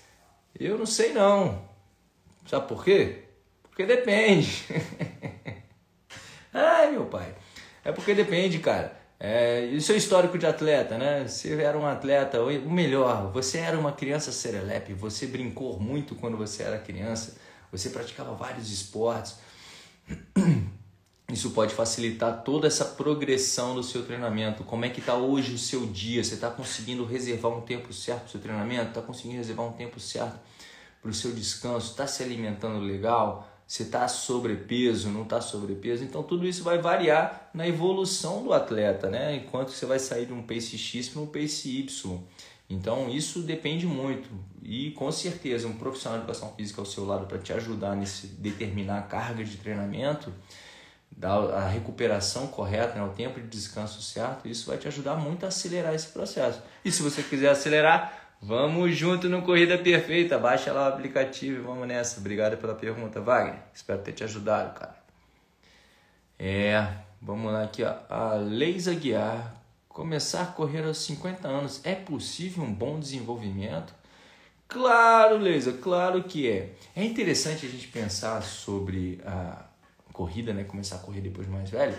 eu 0.57 0.77
não 0.77 0.85
sei 0.85 1.11
não. 1.11 1.67
Sabe 2.49 2.67
por 2.67 2.83
quê? 2.83 3.25
Porque 3.61 3.85
depende. 3.85 4.65
Ai, 6.51 6.89
meu 6.91 7.05
pai. 7.05 7.35
É 7.85 7.91
porque 7.91 8.15
depende, 8.15 8.57
cara. 8.57 8.99
É, 9.19 9.67
e 9.67 9.75
o 9.75 9.81
seu 9.81 9.95
histórico 9.95 10.35
de 10.35 10.47
atleta, 10.47 10.97
né? 10.97 11.27
Você 11.27 11.53
era 11.61 11.77
um 11.77 11.85
atleta, 11.85 12.41
o 12.41 12.71
melhor, 12.71 13.31
você 13.31 13.59
era 13.59 13.77
uma 13.77 13.91
criança 13.91 14.31
serelepe, 14.31 14.93
você 14.93 15.27
brincou 15.27 15.79
muito 15.79 16.15
quando 16.15 16.37
você 16.37 16.63
era 16.63 16.79
criança, 16.79 17.37
você 17.71 17.91
praticava 17.91 18.33
vários 18.33 18.71
esportes. 18.71 19.35
Isso 21.31 21.51
pode 21.51 21.75
facilitar 21.75 22.41
toda 22.41 22.65
essa 22.65 22.83
progressão 22.83 23.75
do 23.75 23.83
seu 23.83 24.03
treinamento. 24.03 24.63
Como 24.63 24.85
é 24.85 24.89
que 24.89 25.01
está 25.01 25.13
hoje 25.13 25.53
o 25.53 25.59
seu 25.59 25.85
dia? 25.85 26.23
Você 26.23 26.33
está 26.33 26.49
conseguindo 26.49 27.05
reservar 27.05 27.51
um 27.51 27.61
tempo 27.61 27.93
certo 27.93 28.21
para 28.21 28.27
o 28.27 28.31
seu 28.31 28.39
treinamento? 28.39 28.87
Está 28.87 29.01
conseguindo 29.03 29.37
reservar 29.37 29.67
um 29.67 29.73
tempo 29.73 29.99
certo 29.99 30.39
para 31.01 31.11
o 31.11 31.13
seu 31.13 31.31
descanso, 31.31 31.91
está 31.91 32.05
se 32.07 32.23
alimentando 32.23 32.79
legal, 32.79 33.47
se 33.65 33.83
está 33.83 34.07
sobrepeso, 34.07 35.09
não 35.09 35.23
está 35.23 35.39
sobrepeso. 35.39 36.03
Então 36.03 36.23
tudo 36.23 36.47
isso 36.47 36.63
vai 36.63 36.79
variar 36.79 37.49
na 37.53 37.67
evolução 37.67 38.43
do 38.43 38.51
atleta, 38.51 39.09
né? 39.09 39.35
Enquanto 39.35 39.69
você 39.69 39.85
vai 39.85 39.99
sair 39.99 40.25
de 40.25 40.33
um 40.33 40.41
pace 40.41 40.77
X 40.77 41.09
para 41.09 41.21
um 41.21 41.27
pace 41.27 41.69
Y. 41.69 42.19
Então 42.69 43.09
isso 43.09 43.41
depende 43.41 43.85
muito 43.85 44.29
e 44.61 44.91
com 44.91 45.11
certeza 45.11 45.67
um 45.67 45.73
profissional 45.73 46.19
de 46.19 46.23
educação 46.23 46.53
física 46.55 46.81
ao 46.81 46.85
seu 46.85 47.05
lado 47.05 47.25
para 47.25 47.37
te 47.39 47.51
ajudar 47.53 47.95
nesse 47.95 48.27
determinar 48.27 48.99
a 48.99 49.01
carga 49.03 49.43
de 49.43 49.57
treinamento, 49.57 50.31
a 51.21 51.67
recuperação 51.67 52.47
correta, 52.47 52.95
né, 52.95 53.03
o 53.03 53.09
tempo 53.09 53.39
de 53.41 53.47
descanso 53.47 54.01
certo, 54.01 54.47
isso 54.47 54.67
vai 54.67 54.77
te 54.77 54.87
ajudar 54.87 55.15
muito 55.15 55.45
a 55.45 55.49
acelerar 55.49 55.93
esse 55.93 56.07
processo. 56.07 56.61
E 56.85 56.91
se 56.91 57.01
você 57.01 57.23
quiser 57.23 57.49
acelerar, 57.49 58.18
Vamos 58.41 58.95
junto 58.95 59.27
no 59.27 59.41
Corrida 59.41 59.77
Perfeita. 59.77 60.39
Baixa 60.39 60.71
lá 60.71 60.85
o 60.85 60.93
aplicativo 60.93 61.59
e 61.59 61.61
vamos 61.61 61.85
nessa. 61.85 62.21
Obrigado 62.21 62.55
pela 62.57 62.73
pergunta, 62.73 63.19
Wagner. 63.19 63.59
Espero 63.73 64.01
ter 64.01 64.13
te 64.13 64.23
ajudado, 64.23 64.79
cara. 64.79 64.95
É, 66.37 66.87
vamos 67.21 67.51
lá 67.51 67.63
aqui, 67.63 67.83
ó. 67.83 67.95
A 68.09 68.35
Leisa 68.35 68.93
Guiar. 68.93 69.55
Começar 69.89 70.43
a 70.43 70.45
correr 70.45 70.85
aos 70.85 70.99
50 70.99 71.47
anos. 71.49 71.81
É 71.83 71.93
possível 71.93 72.63
um 72.63 72.73
bom 72.73 72.97
desenvolvimento? 72.97 73.93
Claro, 74.69 75.37
Leisa, 75.37 75.73
claro 75.73 76.23
que 76.23 76.49
é. 76.49 76.75
É 76.95 77.03
interessante 77.03 77.65
a 77.65 77.69
gente 77.69 77.89
pensar 77.89 78.41
sobre 78.41 79.19
a 79.25 79.65
corrida, 80.13 80.53
né? 80.53 80.63
Começar 80.63 80.95
a 80.95 80.99
correr 80.99 81.19
depois 81.19 81.45
de 81.45 81.51
mais 81.51 81.69
velho. 81.69 81.97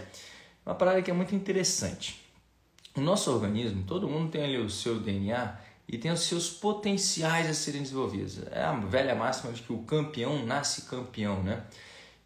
Uma 0.65 0.75
parada 0.75 1.03
que 1.03 1.11
é 1.11 1.15
muito 1.15 1.35
interessante. 1.35 2.25
O 2.97 3.01
nosso 3.03 3.31
organismo, 3.31 3.85
todo 3.85 4.09
mundo 4.09 4.31
tem 4.31 4.43
ali 4.43 4.57
o 4.57 4.71
seu 4.71 4.99
DNA 4.99 5.69
e 5.91 5.99
tem 5.99 6.13
os 6.13 6.21
seus 6.21 6.49
potenciais 6.49 7.51
a 7.51 7.53
serem 7.55 7.83
desenvolvidos. 7.83 8.39
É 8.53 8.63
a 8.63 8.73
velha 8.73 9.13
máxima 9.13 9.53
de 9.53 9.61
que 9.61 9.73
o 9.73 9.79
campeão 9.79 10.47
nasce 10.47 10.83
campeão, 10.83 11.43
né? 11.43 11.65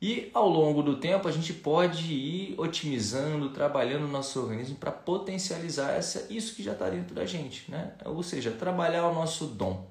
E 0.03 0.31
ao 0.35 0.46
longo 0.46 0.83
do 0.83 0.96
tempo 0.96 1.27
a 1.27 1.33
gente 1.33 1.55
pode 1.55 2.12
ir 2.12 2.55
otimizando, 2.61 3.48
trabalhando 3.48 4.05
o 4.05 4.09
nosso 4.09 4.38
organismo 4.38 4.77
para 4.77 4.92
potencializar 4.92 5.92
essa, 5.92 6.27
isso 6.31 6.55
que 6.55 6.62
já 6.62 6.72
está 6.72 6.90
dentro 6.90 7.14
da 7.14 7.24
gente, 7.24 7.70
né? 7.70 7.94
Ou 8.05 8.22
seja, 8.22 8.50
trabalhar 8.50 9.09
o 9.09 9.14
nosso 9.14 9.46
dom. 9.46 9.88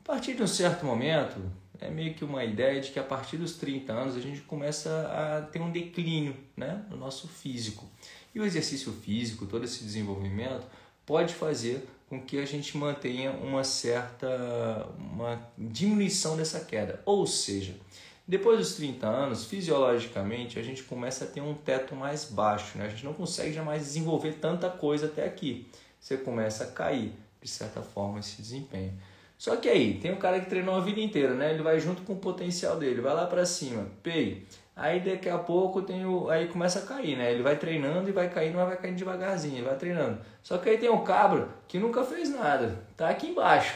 A 0.00 0.04
partir 0.04 0.32
de 0.32 0.42
um 0.42 0.46
certo 0.46 0.86
momento, 0.86 1.38
é 1.78 1.90
meio 1.90 2.14
que 2.14 2.24
uma 2.24 2.42
ideia 2.42 2.80
de 2.80 2.90
que 2.90 2.98
a 2.98 3.04
partir 3.04 3.36
dos 3.36 3.52
30 3.56 3.92
anos 3.92 4.16
a 4.16 4.20
gente 4.20 4.40
começa 4.40 4.88
a 5.12 5.42
ter 5.42 5.60
um 5.60 5.70
declínio 5.70 6.34
né, 6.56 6.82
no 6.88 6.96
nosso 6.96 7.28
físico. 7.28 7.86
E 8.34 8.40
o 8.40 8.46
exercício 8.46 8.90
físico, 8.92 9.44
todo 9.44 9.64
esse 9.64 9.84
desenvolvimento, 9.84 10.66
pode 11.04 11.34
fazer 11.34 11.86
com 12.08 12.20
que 12.20 12.38
a 12.38 12.46
gente 12.46 12.76
mantenha 12.76 13.30
uma 13.32 13.62
certa 13.64 14.88
uma 14.98 15.40
diminuição 15.56 16.36
dessa 16.36 16.60
queda. 16.60 17.02
Ou 17.04 17.26
seja, 17.26 17.74
depois 18.26 18.58
dos 18.58 18.74
30 18.74 19.06
anos, 19.06 19.44
fisiologicamente, 19.46 20.58
a 20.58 20.62
gente 20.62 20.82
começa 20.82 21.24
a 21.24 21.26
ter 21.26 21.40
um 21.40 21.54
teto 21.54 21.94
mais 21.94 22.26
baixo, 22.26 22.76
né? 22.76 22.86
a 22.86 22.88
gente 22.88 23.04
não 23.04 23.14
consegue 23.14 23.52
jamais 23.52 23.82
desenvolver 23.82 24.34
tanta 24.34 24.68
coisa 24.68 25.06
até 25.06 25.24
aqui. 25.24 25.66
Você 25.98 26.16
começa 26.16 26.64
a 26.64 26.66
cair, 26.66 27.12
de 27.42 27.48
certa 27.48 27.82
forma, 27.82 28.20
esse 28.20 28.40
desempenho. 28.40 28.92
Só 29.38 29.56
que 29.56 29.68
aí, 29.68 29.98
tem 29.98 30.12
um 30.12 30.16
cara 30.16 30.40
que 30.40 30.46
treinou 30.50 30.74
a 30.74 30.80
vida 30.80 31.00
inteira, 31.00 31.32
né? 31.32 31.54
Ele 31.54 31.62
vai 31.62 31.78
junto 31.78 32.02
com 32.02 32.14
o 32.14 32.16
potencial 32.16 32.76
dele, 32.76 33.00
vai 33.00 33.14
lá 33.14 33.26
para 33.26 33.46
cima, 33.46 33.86
pei. 34.02 34.46
Aí 34.80 35.00
daqui 35.00 35.28
a 35.28 35.36
pouco 35.36 35.82
tem 35.82 36.06
o, 36.06 36.30
aí 36.30 36.46
começa 36.46 36.78
a 36.78 36.82
cair, 36.82 37.18
né? 37.18 37.32
Ele 37.32 37.42
vai 37.42 37.56
treinando 37.56 38.08
e 38.08 38.12
vai 38.12 38.30
caindo, 38.30 38.54
mas 38.54 38.68
vai 38.68 38.76
caindo 38.76 38.96
devagarzinho, 38.96 39.64
vai 39.64 39.74
treinando. 39.74 40.20
Só 40.40 40.56
que 40.56 40.70
aí 40.70 40.78
tem 40.78 40.88
o 40.88 41.00
cabra 41.00 41.48
que 41.66 41.80
nunca 41.80 42.04
fez 42.04 42.30
nada, 42.30 42.78
tá 42.96 43.08
aqui 43.08 43.26
embaixo. 43.26 43.74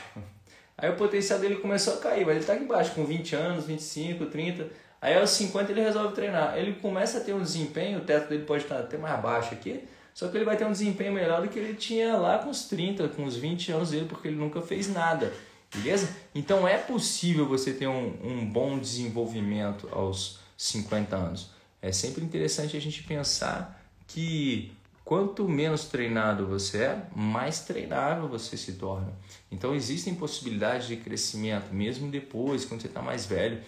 Aí 0.78 0.88
o 0.88 0.94
potencial 0.94 1.40
dele 1.40 1.56
começou 1.56 1.94
a 1.94 1.96
cair, 1.96 2.24
mas 2.24 2.36
ele 2.36 2.44
tá 2.44 2.52
aqui 2.52 2.62
embaixo 2.62 2.94
com 2.94 3.04
20 3.04 3.34
anos, 3.34 3.66
25, 3.66 4.26
30. 4.26 4.68
Aí 5.00 5.18
aos 5.18 5.30
50 5.30 5.72
ele 5.72 5.80
resolve 5.80 6.14
treinar. 6.14 6.56
Ele 6.56 6.74
começa 6.74 7.18
a 7.18 7.20
ter 7.20 7.32
um 7.32 7.42
desempenho, 7.42 7.98
o 7.98 8.02
teto 8.02 8.28
dele 8.28 8.44
pode 8.44 8.62
estar 8.62 8.78
até 8.78 8.96
mais 8.96 9.20
baixo 9.20 9.54
aqui, 9.54 9.82
só 10.14 10.28
que 10.28 10.36
ele 10.36 10.44
vai 10.44 10.56
ter 10.56 10.64
um 10.64 10.72
desempenho 10.72 11.12
melhor 11.12 11.42
do 11.42 11.48
que 11.48 11.58
ele 11.58 11.74
tinha 11.74 12.16
lá 12.16 12.38
com 12.38 12.50
os 12.50 12.66
30, 12.68 13.08
com 13.08 13.24
os 13.24 13.36
20 13.36 13.72
anos 13.72 13.90
dele, 13.90 14.06
porque 14.08 14.28
ele 14.28 14.36
nunca 14.36 14.62
fez 14.62 14.88
nada. 14.88 15.32
beleza? 15.74 16.08
Então 16.32 16.66
é 16.68 16.78
possível 16.78 17.44
você 17.44 17.72
ter 17.72 17.88
um, 17.88 18.14
um 18.22 18.46
bom 18.46 18.78
desenvolvimento 18.78 19.88
aos 19.90 20.41
50 20.62 21.16
anos. 21.16 21.50
É 21.80 21.90
sempre 21.90 22.24
interessante 22.24 22.76
a 22.76 22.80
gente 22.80 23.02
pensar 23.02 23.84
que 24.06 24.72
quanto 25.04 25.48
menos 25.48 25.86
treinado 25.86 26.46
você 26.46 26.84
é, 26.84 27.06
mais 27.16 27.60
treinável 27.60 28.28
você 28.28 28.56
se 28.56 28.74
torna. 28.74 29.12
Então 29.50 29.74
existem 29.74 30.14
possibilidades 30.14 30.86
de 30.86 30.96
crescimento, 30.96 31.74
mesmo 31.74 32.08
depois, 32.10 32.64
quando 32.64 32.80
você 32.80 32.86
está 32.86 33.02
mais 33.02 33.26
velho, 33.26 33.60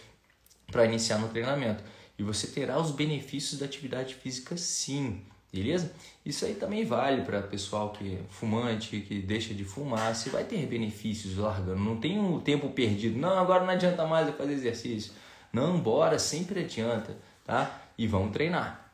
para 0.71 0.85
iniciar 0.85 1.19
no 1.19 1.29
treinamento. 1.29 1.83
E 2.17 2.23
você 2.23 2.47
terá 2.47 2.81
os 2.81 2.93
benefícios 2.93 3.59
da 3.59 3.67
atividade 3.67 4.15
física 4.15 4.57
sim, 4.57 5.21
beleza? 5.53 5.93
Isso 6.25 6.45
aí 6.45 6.55
também 6.55 6.85
vale 6.85 7.23
para 7.23 7.43
pessoal 7.43 7.91
que 7.91 8.15
é 8.15 8.21
fumante, 8.31 9.01
que 9.01 9.21
deixa 9.21 9.53
de 9.53 9.65
fumar. 9.65 10.15
Você 10.15 10.31
vai 10.31 10.45
ter 10.45 10.65
benefícios 10.67 11.37
largando. 11.39 11.81
Não 11.81 11.97
tem 11.97 12.21
um 12.21 12.39
tempo 12.39 12.71
perdido. 12.71 13.19
Não, 13.19 13.37
agora 13.37 13.65
não 13.65 13.71
adianta 13.71 14.07
mais 14.07 14.33
fazer 14.37 14.53
exercício. 14.53 15.13
Não, 15.55 15.79
bora, 15.79 16.19
sempre 16.19 16.65
adianta, 16.65 17.17
tá? 17.45 17.81
E 17.97 18.09
vamos 18.09 18.33
treinar. 18.33 18.93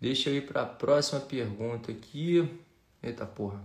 Deixa 0.00 0.30
eu 0.30 0.36
ir 0.36 0.46
para 0.46 0.62
a 0.62 0.66
próxima 0.66 1.20
pergunta 1.20 1.92
aqui. 1.92 2.48
Eita 3.02 3.26
porra. 3.26 3.62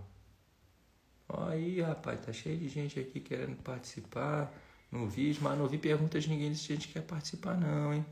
Aí, 1.29 1.79
rapaz, 1.79 2.19
tá 2.19 2.33
cheio 2.33 2.57
de 2.57 2.67
gente 2.67 2.99
aqui 2.99 3.21
querendo 3.21 3.55
participar 3.63 4.51
no 4.91 5.07
vídeo, 5.07 5.41
mas 5.43 5.57
não 5.57 5.65
vi 5.65 5.77
perguntas 5.77 6.23
de 6.23 6.29
ninguém 6.29 6.51
a 6.51 6.53
gente 6.53 6.89
quer 6.89 7.03
participar 7.03 7.55
não, 7.55 7.93
hein? 7.93 8.05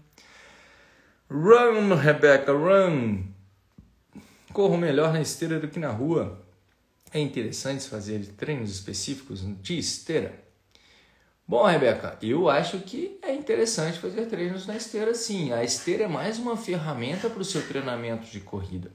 Run, 1.30 1.94
Rebecca, 1.94 2.54
run! 2.54 3.26
Corro 4.54 4.78
melhor 4.78 5.12
na 5.12 5.22
esteira 5.22 5.60
do 5.60 5.68
que 5.68 5.80
na 5.80 5.92
rua. 5.92 6.42
É 7.12 7.20
interessante 7.20 7.90
fazer 7.90 8.26
treinos 8.38 8.72
específicos 8.72 9.42
de 9.62 9.78
esteira? 9.78 10.43
Bom, 11.46 11.66
Rebeca, 11.66 12.18
eu 12.22 12.50
acho 12.50 12.80
que 12.80 13.20
é 13.22 13.34
interessante 13.36 14.00
fazer 14.00 14.28
treinos 14.28 14.66
na 14.66 14.78
esteira 14.78 15.14
sim. 15.14 15.52
A 15.52 15.62
esteira 15.62 16.06
é 16.06 16.08
mais 16.08 16.40
uma 16.40 16.56
ferramenta 16.56 17.30
para 17.30 17.42
o 17.42 17.46
seu 17.46 17.62
treinamento 17.68 18.28
de 18.28 18.40
corrida. 18.40 18.90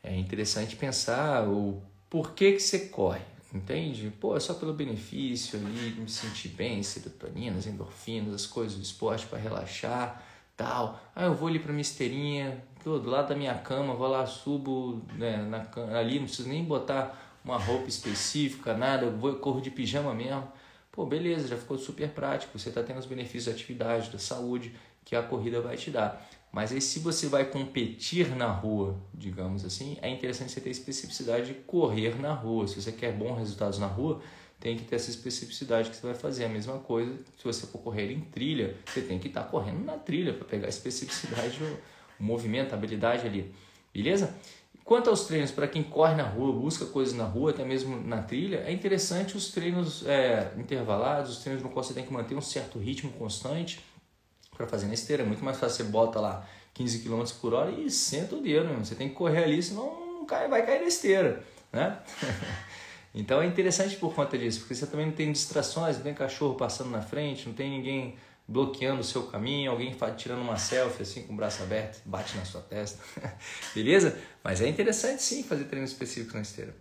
É 0.00 0.16
interessante 0.16 0.76
pensar 0.76 1.48
o 1.48 1.82
porquê 2.08 2.52
que 2.52 2.60
você 2.60 2.78
corre, 2.86 3.22
entende? 3.52 4.08
Pô, 4.20 4.36
é 4.36 4.40
só 4.40 4.54
pelo 4.54 4.72
benefício 4.72 5.58
ali, 5.58 5.96
me 5.98 6.08
sentir 6.08 6.50
bem, 6.50 6.80
serotoninas, 6.80 7.66
endorfinas, 7.66 8.34
as 8.34 8.46
coisas 8.46 8.78
do 8.78 8.84
esporte 8.84 9.26
para 9.26 9.40
relaxar, 9.40 10.22
tal. 10.56 11.00
Ah, 11.14 11.24
eu 11.24 11.34
vou 11.34 11.48
ali 11.48 11.58
para 11.58 11.72
minha 11.72 11.82
esteirinha, 11.82 12.62
tô 12.84 13.00
do 13.00 13.10
lado 13.10 13.30
da 13.30 13.34
minha 13.34 13.54
cama, 13.54 13.94
vou 13.94 14.06
lá, 14.06 14.24
subo 14.26 15.02
né, 15.14 15.38
na, 15.38 15.66
ali, 15.98 16.20
não 16.20 16.26
preciso 16.26 16.48
nem 16.48 16.62
botar 16.62 17.40
uma 17.44 17.58
roupa 17.58 17.88
específica, 17.88 18.74
nada, 18.74 19.06
eu 19.06 19.18
vou, 19.18 19.34
corro 19.34 19.60
de 19.60 19.72
pijama 19.72 20.14
mesmo 20.14 20.59
Pô, 20.92 21.06
beleza, 21.06 21.46
já 21.46 21.56
ficou 21.56 21.78
super 21.78 22.08
prático, 22.10 22.58
você 22.58 22.68
está 22.68 22.82
tendo 22.82 22.98
os 22.98 23.06
benefícios 23.06 23.46
da 23.46 23.52
atividade, 23.52 24.10
da 24.10 24.18
saúde 24.18 24.74
que 25.04 25.14
a 25.14 25.22
corrida 25.22 25.60
vai 25.60 25.76
te 25.76 25.90
dar. 25.90 26.28
Mas 26.52 26.72
aí, 26.72 26.80
se 26.80 26.98
você 26.98 27.28
vai 27.28 27.44
competir 27.44 28.34
na 28.34 28.50
rua, 28.50 28.96
digamos 29.14 29.64
assim, 29.64 29.96
é 30.02 30.08
interessante 30.08 30.50
você 30.50 30.60
ter 30.60 30.70
especificidade 30.70 31.46
de 31.46 31.54
correr 31.54 32.20
na 32.20 32.34
rua. 32.34 32.66
Se 32.66 32.80
você 32.80 32.90
quer 32.90 33.12
bons 33.12 33.38
resultados 33.38 33.78
na 33.78 33.86
rua, 33.86 34.20
tem 34.58 34.76
que 34.76 34.84
ter 34.84 34.96
essa 34.96 35.10
especificidade 35.10 35.90
que 35.90 35.96
você 35.96 36.06
vai 36.06 36.14
fazer. 36.14 36.44
A 36.44 36.48
mesma 36.48 36.78
coisa, 36.78 37.12
se 37.38 37.44
você 37.44 37.66
for 37.66 37.78
correr 37.78 38.10
em 38.10 38.20
trilha, 38.20 38.76
você 38.84 39.00
tem 39.00 39.18
que 39.18 39.28
estar 39.28 39.44
tá 39.44 39.48
correndo 39.48 39.84
na 39.84 39.96
trilha 39.96 40.34
para 40.34 40.44
pegar 40.44 40.66
a 40.66 40.68
especificidade, 40.68 41.56
o 42.18 42.22
movimento, 42.22 42.72
a 42.72 42.76
habilidade 42.76 43.26
ali. 43.26 43.54
Beleza? 43.94 44.36
Quanto 44.90 45.08
aos 45.08 45.24
treinos, 45.24 45.52
para 45.52 45.68
quem 45.68 45.84
corre 45.84 46.16
na 46.16 46.24
rua, 46.24 46.52
busca 46.52 46.84
coisas 46.84 47.14
na 47.14 47.22
rua, 47.22 47.52
até 47.52 47.64
mesmo 47.64 48.00
na 48.00 48.22
trilha, 48.22 48.64
é 48.66 48.72
interessante 48.72 49.36
os 49.36 49.52
treinos 49.52 50.04
é, 50.04 50.52
intervalados, 50.58 51.30
os 51.30 51.38
treinos 51.44 51.62
no 51.62 51.68
qual 51.68 51.84
você 51.84 51.94
tem 51.94 52.04
que 52.04 52.12
manter 52.12 52.34
um 52.34 52.40
certo 52.40 52.76
ritmo 52.76 53.12
constante 53.12 53.78
para 54.56 54.66
fazer 54.66 54.88
na 54.88 54.94
esteira. 54.94 55.22
É 55.22 55.26
muito 55.26 55.44
mais 55.44 55.60
fácil 55.60 55.84
você 55.84 55.92
bota 55.92 56.18
lá 56.18 56.44
15 56.74 57.04
km 57.04 57.22
por 57.40 57.54
hora 57.54 57.70
e 57.70 57.88
senta 57.88 58.34
o 58.34 58.42
dedo, 58.42 58.66
você 58.84 58.96
tem 58.96 59.08
que 59.08 59.14
correr 59.14 59.44
ali, 59.44 59.62
senão 59.62 59.94
não 60.14 60.26
cai, 60.26 60.48
vai 60.48 60.66
cair 60.66 60.80
na 60.80 60.88
esteira. 60.88 61.40
Né? 61.72 61.96
então 63.14 63.40
é 63.40 63.46
interessante 63.46 63.94
por 63.94 64.12
conta 64.12 64.36
disso, 64.36 64.58
porque 64.58 64.74
você 64.74 64.88
também 64.88 65.06
não 65.06 65.12
tem 65.12 65.30
distrações, 65.30 65.98
não 65.98 66.02
tem 66.02 66.14
cachorro 66.14 66.56
passando 66.56 66.90
na 66.90 67.00
frente, 67.00 67.46
não 67.46 67.54
tem 67.54 67.70
ninguém 67.70 68.16
bloqueando 68.50 69.00
o 69.00 69.04
seu 69.04 69.22
caminho, 69.22 69.70
alguém 69.70 69.96
tirando 70.16 70.40
uma 70.40 70.56
selfie 70.56 71.04
assim 71.04 71.22
com 71.22 71.32
o 71.32 71.36
braço 71.36 71.62
aberto, 71.62 72.02
bate 72.04 72.36
na 72.36 72.44
sua 72.44 72.60
testa, 72.60 73.00
beleza? 73.72 74.18
Mas 74.42 74.60
é 74.60 74.68
interessante 74.68 75.22
sim 75.22 75.44
fazer 75.44 75.64
treino 75.64 75.86
específico 75.86 76.34
na 76.34 76.42
esteira. 76.42 76.74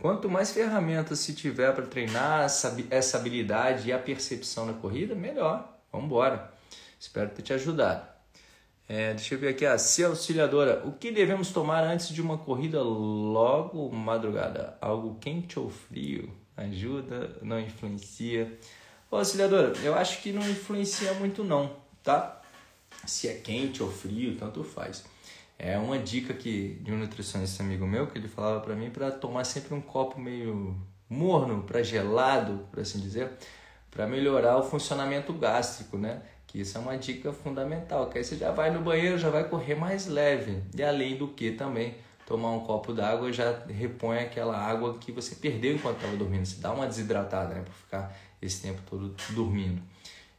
Quanto 0.00 0.30
mais 0.30 0.52
ferramentas 0.52 1.18
se 1.18 1.34
tiver 1.34 1.74
para 1.74 1.86
treinar 1.86 2.44
essa 2.90 3.18
habilidade 3.18 3.88
e 3.88 3.92
a 3.92 3.98
percepção 3.98 4.66
na 4.66 4.74
corrida, 4.74 5.14
melhor. 5.14 5.76
Vamos 5.90 6.06
embora. 6.06 6.52
Espero 7.00 7.30
ter 7.30 7.42
te 7.42 7.52
ajudado. 7.52 8.06
É, 8.88 9.14
deixa 9.14 9.34
eu 9.34 9.38
ver 9.38 9.48
aqui, 9.48 9.66
a 9.66 9.76
se 9.78 10.04
auxiliadora. 10.04 10.86
O 10.86 10.92
que 10.92 11.10
devemos 11.10 11.50
tomar 11.50 11.82
antes 11.82 12.10
de 12.10 12.22
uma 12.22 12.38
corrida 12.38 12.80
logo 12.82 13.90
madrugada? 13.90 14.76
Algo 14.80 15.16
quente 15.18 15.58
ou 15.58 15.70
frio? 15.70 16.30
Ajuda? 16.56 17.36
Não 17.42 17.58
influencia? 17.58 18.56
Ô, 19.08 19.16
auxiliadora, 19.16 19.72
eu 19.84 19.94
acho 19.94 20.20
que 20.20 20.32
não 20.32 20.42
influencia 20.42 21.14
muito 21.14 21.44
não, 21.44 21.76
tá? 22.02 22.42
Se 23.06 23.28
é 23.28 23.34
quente 23.34 23.80
ou 23.80 23.90
frio, 23.90 24.36
tanto 24.36 24.64
faz. 24.64 25.04
É 25.58 25.78
uma 25.78 25.98
dica 25.98 26.34
que 26.34 26.74
de 26.82 26.92
um 26.92 26.98
nutricionista 26.98 27.62
amigo 27.62 27.86
meu 27.86 28.08
que 28.08 28.18
ele 28.18 28.28
falava 28.28 28.60
para 28.60 28.74
mim 28.74 28.90
para 28.90 29.10
tomar 29.12 29.44
sempre 29.44 29.74
um 29.74 29.80
copo 29.80 30.20
meio 30.20 30.76
morno, 31.08 31.62
para 31.62 31.84
gelado, 31.84 32.66
por 32.70 32.80
assim 32.80 32.98
dizer, 32.98 33.30
para 33.90 34.08
melhorar 34.08 34.58
o 34.58 34.62
funcionamento 34.64 35.32
gástrico, 35.32 35.96
né? 35.96 36.22
Que 36.46 36.60
isso 36.60 36.76
é 36.76 36.80
uma 36.80 36.98
dica 36.98 37.32
fundamental, 37.32 38.10
que 38.10 38.18
aí 38.18 38.24
você 38.24 38.36
já 38.36 38.50
vai 38.50 38.70
no 38.72 38.80
banheiro, 38.80 39.18
já 39.18 39.30
vai 39.30 39.48
correr 39.48 39.76
mais 39.76 40.06
leve. 40.06 40.62
E 40.76 40.82
além 40.82 41.16
do 41.16 41.28
que 41.28 41.52
também 41.52 41.94
tomar 42.26 42.50
um 42.50 42.60
copo 42.60 42.92
d'água 42.92 43.32
já 43.32 43.62
repõe 43.68 44.18
aquela 44.18 44.58
água 44.58 44.98
que 44.98 45.12
você 45.12 45.36
perdeu 45.36 45.74
enquanto 45.74 45.98
estava 45.98 46.16
dormindo. 46.16 46.44
Você 46.44 46.60
dá 46.60 46.72
uma 46.72 46.86
desidratada, 46.86 47.54
né? 47.54 47.62
Para 47.62 47.72
ficar 47.72 48.16
esse 48.40 48.62
tempo 48.62 48.80
todo 48.88 49.14
dormindo. 49.30 49.82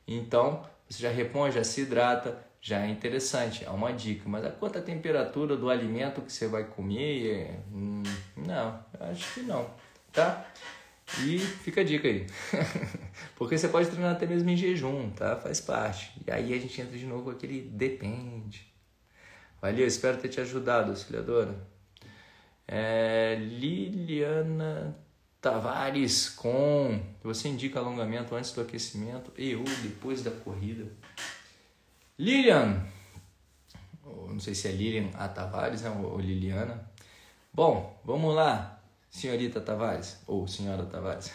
Então, 0.08 0.64
você 0.90 1.04
já 1.04 1.10
repõe, 1.10 1.52
já 1.52 1.64
se 1.64 1.82
hidrata, 1.82 2.38
já 2.62 2.86
é 2.86 2.90
interessante, 2.90 3.66
é 3.66 3.70
uma 3.70 3.92
dica. 3.92 4.28
Mas 4.28 4.46
a 4.46 4.50
quanto 4.50 4.78
a 4.78 4.82
temperatura 4.82 5.56
do 5.56 5.70
alimento 5.70 6.22
que 6.22 6.32
você 6.32 6.48
vai 6.48 6.64
comer, 6.64 7.60
hum, 7.72 8.04
não, 8.36 8.80
acho 9.00 9.34
que 9.34 9.42
não, 9.42 9.70
tá? 10.12 10.46
E 11.24 11.40
fica 11.40 11.82
a 11.82 11.84
dica 11.84 12.08
aí. 12.08 12.28
Porque 13.36 13.58
você 13.58 13.68
pode 13.70 13.90
treinar 13.90 14.14
até 14.14 14.26
mesmo 14.26 14.50
em 14.50 14.58
jejum, 14.58 15.10
tá? 15.12 15.38
Faz 15.38 15.62
parte. 15.62 16.12
E 16.26 16.32
aí 16.32 16.54
a 16.54 16.60
gente 16.60 16.80
entra 16.82 16.98
de 16.98 17.06
novo 17.06 17.24
com 17.24 17.30
aquele 17.32 17.62
depende. 17.62 18.68
Valeu, 19.62 19.88
espero 19.88 20.18
ter 20.18 20.28
te 20.30 20.42
ajudado, 20.42 20.92
auxiliadora. 20.92 21.56
É, 22.68 23.38
Liliana 23.40 24.96
Tavares 25.48 26.28
com. 26.28 27.00
Você 27.24 27.48
indica 27.48 27.80
alongamento 27.80 28.36
antes 28.36 28.52
do 28.52 28.60
aquecimento 28.60 29.32
e 29.38 29.56
ou 29.56 29.64
depois 29.82 30.22
da 30.22 30.30
corrida. 30.30 30.92
Lilian, 32.20 32.86
não 34.04 34.42
sei 34.42 34.54
se 34.54 34.68
é 34.68 34.72
Lilian 34.72 35.10
A 35.14 35.30
Tavares 35.30 35.84
né, 35.84 35.90
ou 35.90 36.20
Liliana. 36.20 36.92
Bom, 37.54 37.98
vamos 38.04 38.36
lá, 38.36 38.82
senhorita 39.10 39.62
Tavares 39.62 40.18
ou 40.28 40.46
senhora 40.50 40.86
Tavares. 40.86 41.32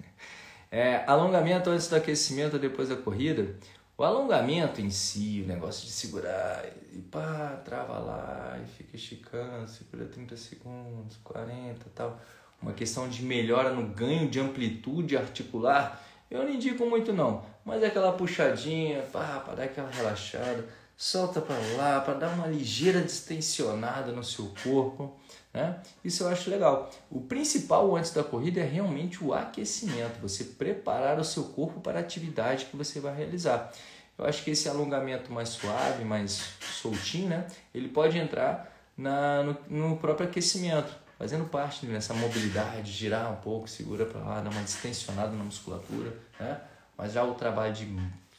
é, 0.70 1.02
alongamento 1.06 1.70
antes 1.70 1.88
do 1.88 1.96
aquecimento 1.96 2.58
depois 2.58 2.90
da 2.90 2.96
corrida. 2.96 3.56
O 3.96 4.04
alongamento 4.04 4.82
em 4.82 4.90
si, 4.90 5.40
o 5.42 5.48
negócio 5.48 5.86
de 5.86 5.92
segurar 5.92 6.62
e 6.92 6.98
pá, 7.00 7.58
trava 7.64 7.98
lá 8.00 8.60
e 8.62 8.66
fica 8.68 8.96
esticando, 8.96 9.66
segura 9.66 10.04
30 10.04 10.36
segundos, 10.36 11.16
40 11.24 11.86
tal 11.94 12.20
uma 12.66 12.72
questão 12.72 13.08
de 13.08 13.22
melhora 13.22 13.70
no 13.70 13.86
ganho 13.86 14.28
de 14.28 14.40
amplitude 14.40 15.16
articular, 15.16 16.02
eu 16.28 16.42
não 16.42 16.50
indico 16.50 16.84
muito 16.84 17.12
não, 17.12 17.44
mas 17.64 17.80
é 17.80 17.86
aquela 17.86 18.10
puxadinha, 18.12 19.02
para 19.02 19.54
dar 19.54 19.62
aquela 19.62 19.88
relaxada, 19.88 20.66
solta 20.96 21.40
para 21.40 21.56
lá, 21.76 22.00
para 22.00 22.14
dar 22.14 22.30
uma 22.30 22.48
ligeira 22.48 23.00
distensionada 23.00 24.10
no 24.10 24.24
seu 24.24 24.52
corpo, 24.64 25.16
né? 25.54 25.80
Isso 26.04 26.24
eu 26.24 26.28
acho 26.28 26.50
legal. 26.50 26.90
O 27.08 27.20
principal 27.20 27.94
antes 27.94 28.10
da 28.10 28.24
corrida 28.24 28.60
é 28.60 28.64
realmente 28.64 29.22
o 29.22 29.32
aquecimento, 29.32 30.20
você 30.20 30.42
preparar 30.42 31.20
o 31.20 31.24
seu 31.24 31.44
corpo 31.44 31.80
para 31.80 32.00
a 32.00 32.02
atividade 32.02 32.64
que 32.64 32.76
você 32.76 32.98
vai 32.98 33.14
realizar. 33.14 33.72
Eu 34.18 34.24
acho 34.24 34.42
que 34.42 34.50
esse 34.50 34.68
alongamento 34.68 35.32
mais 35.32 35.50
suave, 35.50 36.04
mais 36.04 36.54
soltinho, 36.82 37.28
né? 37.28 37.46
Ele 37.72 37.86
pode 37.86 38.18
entrar 38.18 38.74
na, 38.96 39.44
no, 39.44 39.56
no 39.68 39.96
próprio 39.98 40.26
aquecimento 40.26 41.05
fazendo 41.18 41.48
parte 41.48 41.86
dessa 41.86 42.14
mobilidade, 42.14 42.92
girar 42.92 43.32
um 43.32 43.36
pouco, 43.36 43.68
segura 43.68 44.04
para 44.06 44.20
lá, 44.20 44.40
dar 44.40 44.50
uma 44.50 44.62
distensionada 44.62 45.32
na 45.32 45.44
musculatura, 45.44 46.16
né? 46.38 46.60
Mas 46.96 47.12
já 47.12 47.24
o 47.24 47.34
trabalho 47.34 47.74
de 47.74 47.86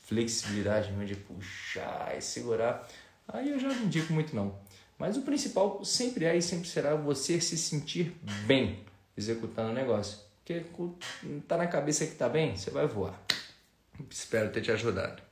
flexibilidade, 0.06 0.92
de 1.06 1.16
puxar 1.16 2.16
e 2.18 2.22
segurar, 2.22 2.88
aí 3.28 3.50
eu 3.50 3.60
já 3.60 3.68
não 3.68 3.84
indico 3.84 4.13
muito 4.13 4.36
não. 4.36 4.58
Mas 4.98 5.16
o 5.16 5.22
principal 5.22 5.84
sempre 5.86 6.26
é 6.26 6.36
e 6.36 6.42
sempre 6.42 6.68
será 6.68 6.96
você 6.96 7.40
se 7.40 7.58
sentir 7.58 8.16
bem 8.46 8.84
executando 9.18 9.72
o 9.72 9.74
negócio, 9.74 10.20
Porque 10.38 10.63
tá 11.48 11.58
na 11.58 11.68
cabeça 11.68 12.06
que 12.06 12.16
tá 12.16 12.30
bem, 12.30 12.56
você 12.56 12.70
vai 12.70 12.88
voar. 12.88 13.20
Espero 14.10 14.52
ter 14.52 14.62
te 14.62 14.72
ajudado. 14.72 15.24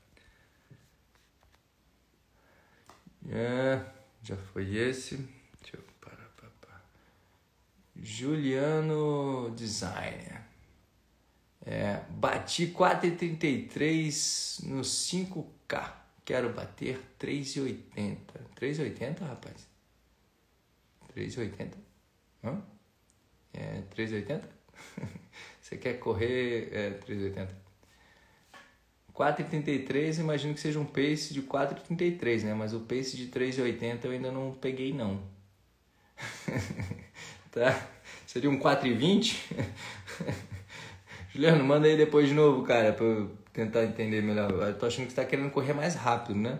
É, 3.29 3.79
já 4.23 4.35
foi 4.35 4.75
esse. 4.75 5.17
Deixa 5.61 5.77
eu 5.77 5.83
parar, 6.01 6.29
parar. 6.61 6.83
Juliano 8.05 9.49
Designer. 9.55 10.43
É, 11.65 12.01
bati 12.07 12.67
4,33 12.67 14.63
no 14.67 14.81
5K. 14.81 15.91
Quero 16.23 16.53
bater 16.53 17.01
3,80. 17.19 18.17
3,80, 18.55 19.21
rapaz? 19.21 19.67
3,80? 21.15 21.71
Hã? 22.43 22.61
É 23.51 23.81
3,80? 23.95 24.43
Você 25.59 25.75
quer 25.77 25.97
correr 25.97 26.69
é, 26.71 26.91
3,80? 26.91 27.49
4,33, 29.15 30.19
imagino 30.19 30.53
que 30.53 30.59
seja 30.59 30.79
um 30.79 30.85
pace 30.85 31.33
de 31.33 31.41
4,33, 31.41 32.43
né? 32.43 32.53
Mas 32.53 32.71
o 32.73 32.81
pace 32.81 33.17
de 33.17 33.29
3,80 33.29 34.05
eu 34.05 34.11
ainda 34.11 34.31
não 34.31 34.53
peguei, 34.53 34.93
não. 34.93 35.23
tá? 37.49 37.94
Seria 38.35 38.49
um 38.49 38.59
4,20? 38.59 39.37
Juliano, 41.33 41.63
manda 41.63 41.87
aí 41.87 41.95
depois 41.95 42.27
de 42.27 42.33
novo, 42.33 42.63
cara, 42.63 42.91
pra 42.91 43.05
eu 43.05 43.31
tentar 43.53 43.85
entender 43.85 44.21
melhor. 44.21 44.51
Eu 44.51 44.77
tô 44.77 44.85
achando 44.85 45.05
que 45.05 45.13
você 45.13 45.21
tá 45.21 45.23
querendo 45.23 45.49
correr 45.51 45.71
mais 45.71 45.95
rápido, 45.95 46.37
né? 46.37 46.59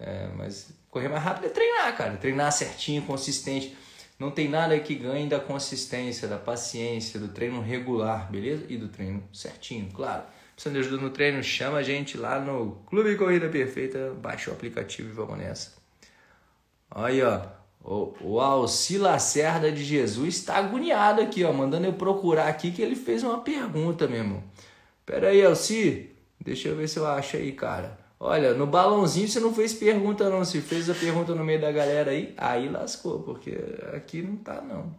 É, 0.00 0.26
mas 0.36 0.72
correr 0.90 1.06
mais 1.06 1.22
rápido 1.22 1.46
é 1.46 1.50
treinar, 1.50 1.96
cara. 1.96 2.16
Treinar 2.16 2.50
certinho, 2.50 3.02
consistente. 3.02 3.76
Não 4.18 4.32
tem 4.32 4.48
nada 4.48 4.76
que 4.80 4.96
ganhe 4.96 5.28
da 5.28 5.38
consistência, 5.38 6.26
da 6.26 6.38
paciência, 6.38 7.20
do 7.20 7.28
treino 7.28 7.60
regular, 7.60 8.28
beleza? 8.28 8.66
E 8.68 8.76
do 8.76 8.88
treino 8.88 9.22
certinho, 9.32 9.88
claro. 9.92 10.24
Precisando 10.56 10.74
de 10.74 10.88
ajuda 10.88 11.02
no 11.04 11.10
treino, 11.10 11.40
chama 11.40 11.78
a 11.78 11.84
gente 11.84 12.18
lá 12.18 12.40
no 12.40 12.82
Clube 12.84 13.14
Corrida 13.14 13.48
Perfeita, 13.48 14.12
baixa 14.20 14.50
o 14.50 14.54
aplicativo 14.54 15.08
e 15.08 15.12
vamos 15.12 15.38
nessa. 15.38 15.72
Aí, 16.90 17.22
ó, 17.22 17.46
o, 17.86 18.40
Alci 18.40 18.98
Lacerda 18.98 19.70
de 19.70 19.84
Jesus 19.84 20.36
está 20.36 20.56
agoniado 20.56 21.22
aqui, 21.22 21.44
ó, 21.44 21.52
mandando 21.52 21.86
eu 21.86 21.92
procurar 21.92 22.48
aqui 22.48 22.72
que 22.72 22.82
ele 22.82 22.96
fez 22.96 23.22
uma 23.22 23.38
pergunta, 23.38 24.08
meu 24.08 24.18
irmão. 24.18 24.42
Pera 25.04 25.28
aí, 25.28 25.44
Alci, 25.44 26.10
deixa 26.40 26.68
eu 26.68 26.76
ver 26.76 26.88
se 26.88 26.98
eu 26.98 27.06
acho 27.06 27.36
aí, 27.36 27.52
cara. 27.52 27.96
Olha, 28.18 28.54
no 28.54 28.66
balãozinho 28.66 29.28
você 29.28 29.38
não 29.38 29.54
fez 29.54 29.72
pergunta 29.72 30.28
não, 30.28 30.44
se 30.44 30.60
fez 30.60 30.90
a 30.90 30.94
pergunta 30.94 31.34
no 31.34 31.44
meio 31.44 31.60
da 31.60 31.70
galera 31.70 32.10
aí, 32.10 32.34
aí 32.36 32.68
lascou, 32.68 33.20
porque 33.20 33.56
aqui 33.94 34.20
não 34.20 34.36
tá 34.36 34.60
não. 34.60 34.92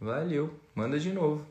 Valeu, 0.00 0.52
manda 0.74 0.98
de 0.98 1.12
novo. 1.12 1.46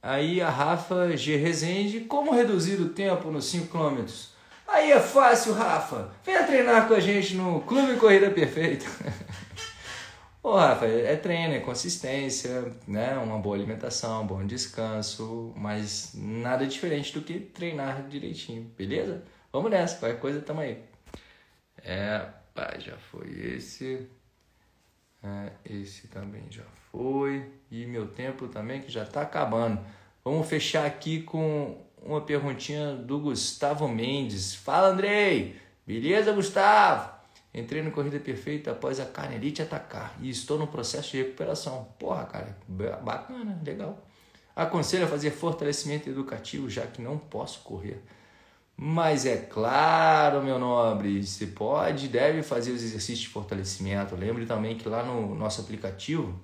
Aí 0.00 0.40
a 0.40 0.48
Rafa 0.48 1.16
G. 1.16 1.36
Rezende, 1.36 2.00
como 2.00 2.32
reduzir 2.32 2.80
o 2.80 2.90
tempo 2.90 3.30
nos 3.30 3.44
5 3.46 3.66
km? 3.66 4.04
Aí 4.66 4.92
é 4.92 5.00
fácil, 5.00 5.52
Rafa. 5.52 6.10
Venha 6.24 6.44
treinar 6.44 6.88
com 6.88 6.94
a 6.94 7.00
gente 7.00 7.34
no 7.34 7.60
Clube 7.62 7.96
Corrida 7.96 8.30
Perfeita. 8.30 8.86
Ô, 10.42 10.56
Rafa, 10.56 10.86
é 10.86 11.16
treino, 11.16 11.54
é 11.54 11.60
consistência, 11.60 12.70
né? 12.86 13.16
uma 13.16 13.38
boa 13.38 13.56
alimentação, 13.56 14.22
um 14.22 14.26
bom 14.26 14.46
descanso, 14.46 15.54
mas 15.56 16.12
nada 16.14 16.66
diferente 16.66 17.14
do 17.14 17.22
que 17.22 17.40
treinar 17.40 18.06
direitinho, 18.08 18.70
beleza? 18.76 19.24
Vamos 19.50 19.70
nessa, 19.70 19.96
qualquer 19.96 20.20
coisa 20.20 20.42
tamo 20.42 20.60
aí. 20.60 20.82
É, 21.82 22.26
pá, 22.54 22.74
já 22.78 22.96
foi 23.10 23.30
esse. 23.54 24.06
É, 25.22 25.52
esse 25.64 26.08
também 26.08 26.42
já 26.50 26.64
foi. 26.90 27.50
E 27.70 27.86
meu 27.86 28.08
tempo 28.08 28.48
também 28.48 28.80
que 28.82 28.90
já 28.90 29.04
está 29.04 29.22
acabando. 29.22 29.80
Vamos 30.24 30.48
fechar 30.48 30.84
aqui 30.84 31.22
com 31.22 31.83
uma 32.04 32.20
perguntinha 32.20 32.94
do 32.94 33.18
Gustavo 33.18 33.88
Mendes. 33.88 34.54
Fala, 34.54 34.88
Andrei! 34.88 35.56
Beleza, 35.86 36.32
Gustavo? 36.32 37.14
Entrei 37.52 37.82
no 37.82 37.90
Corrida 37.90 38.18
Perfeita 38.18 38.72
após 38.72 39.00
a 39.00 39.06
Carnelite 39.06 39.62
atacar 39.62 40.14
e 40.20 40.28
estou 40.28 40.58
no 40.58 40.66
processo 40.66 41.12
de 41.12 41.18
recuperação. 41.18 41.88
Porra, 41.98 42.24
cara, 42.24 42.56
bacana, 42.68 43.60
legal. 43.64 44.04
Aconselho 44.54 45.04
a 45.04 45.08
fazer 45.08 45.30
fortalecimento 45.30 46.08
educativo, 46.08 46.68
já 46.68 46.86
que 46.86 47.00
não 47.00 47.16
posso 47.16 47.60
correr. 47.60 48.02
Mas 48.76 49.24
é 49.24 49.36
claro, 49.36 50.42
meu 50.42 50.58
nobre, 50.58 51.24
você 51.24 51.46
pode 51.46 52.06
e 52.06 52.08
deve 52.08 52.42
fazer 52.42 52.72
os 52.72 52.82
exercícios 52.82 53.20
de 53.20 53.28
fortalecimento. 53.28 54.16
Lembre 54.16 54.46
também 54.46 54.76
que 54.76 54.88
lá 54.88 55.04
no 55.04 55.34
nosso 55.34 55.60
aplicativo, 55.60 56.34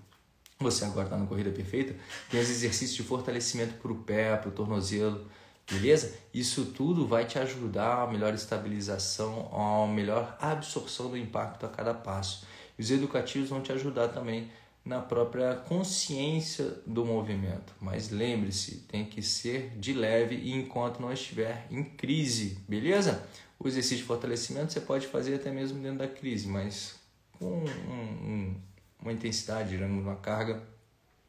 você 0.60 0.84
agora 0.84 1.06
está 1.06 1.16
no 1.16 1.26
Corrida 1.26 1.50
Perfeita, 1.50 1.96
tem 2.30 2.40
os 2.40 2.48
exercícios 2.48 2.94
de 2.94 3.02
fortalecimento 3.02 3.74
para 3.74 3.90
o 3.90 3.96
pé, 3.96 4.36
para 4.36 4.48
o 4.48 4.52
tornozelo, 4.52 5.26
beleza? 5.70 6.14
Isso 6.34 6.66
tudo 6.66 7.06
vai 7.06 7.24
te 7.24 7.38
ajudar 7.38 8.02
a 8.02 8.06
melhor 8.06 8.34
estabilização, 8.34 9.48
a 9.52 9.86
melhor 9.86 10.36
absorção 10.40 11.10
do 11.10 11.16
impacto 11.16 11.64
a 11.64 11.68
cada 11.68 11.94
passo. 11.94 12.46
E 12.78 12.82
os 12.82 12.90
educativos 12.90 13.48
vão 13.48 13.60
te 13.60 13.72
ajudar 13.72 14.08
também 14.08 14.50
na 14.84 15.00
própria 15.00 15.54
consciência 15.54 16.80
do 16.86 17.04
movimento. 17.04 17.74
Mas 17.80 18.10
lembre-se, 18.10 18.76
tem 18.88 19.04
que 19.04 19.22
ser 19.22 19.70
de 19.78 19.92
leve 19.92 20.34
e 20.36 20.52
enquanto 20.52 21.00
não 21.00 21.12
estiver 21.12 21.66
em 21.70 21.84
crise, 21.84 22.58
beleza? 22.68 23.26
O 23.58 23.68
exercício 23.68 23.98
de 23.98 24.04
fortalecimento 24.04 24.72
você 24.72 24.80
pode 24.80 25.06
fazer 25.06 25.34
até 25.34 25.50
mesmo 25.50 25.80
dentro 25.82 25.98
da 25.98 26.08
crise, 26.08 26.48
mas 26.48 26.98
com 27.38 27.46
um, 27.46 27.92
um, 27.92 28.56
uma 29.00 29.12
intensidade, 29.12 29.76
uma 29.76 30.16
carga 30.16 30.62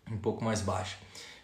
um 0.09 0.17
pouco 0.17 0.43
mais 0.43 0.61
baixa, 0.61 0.97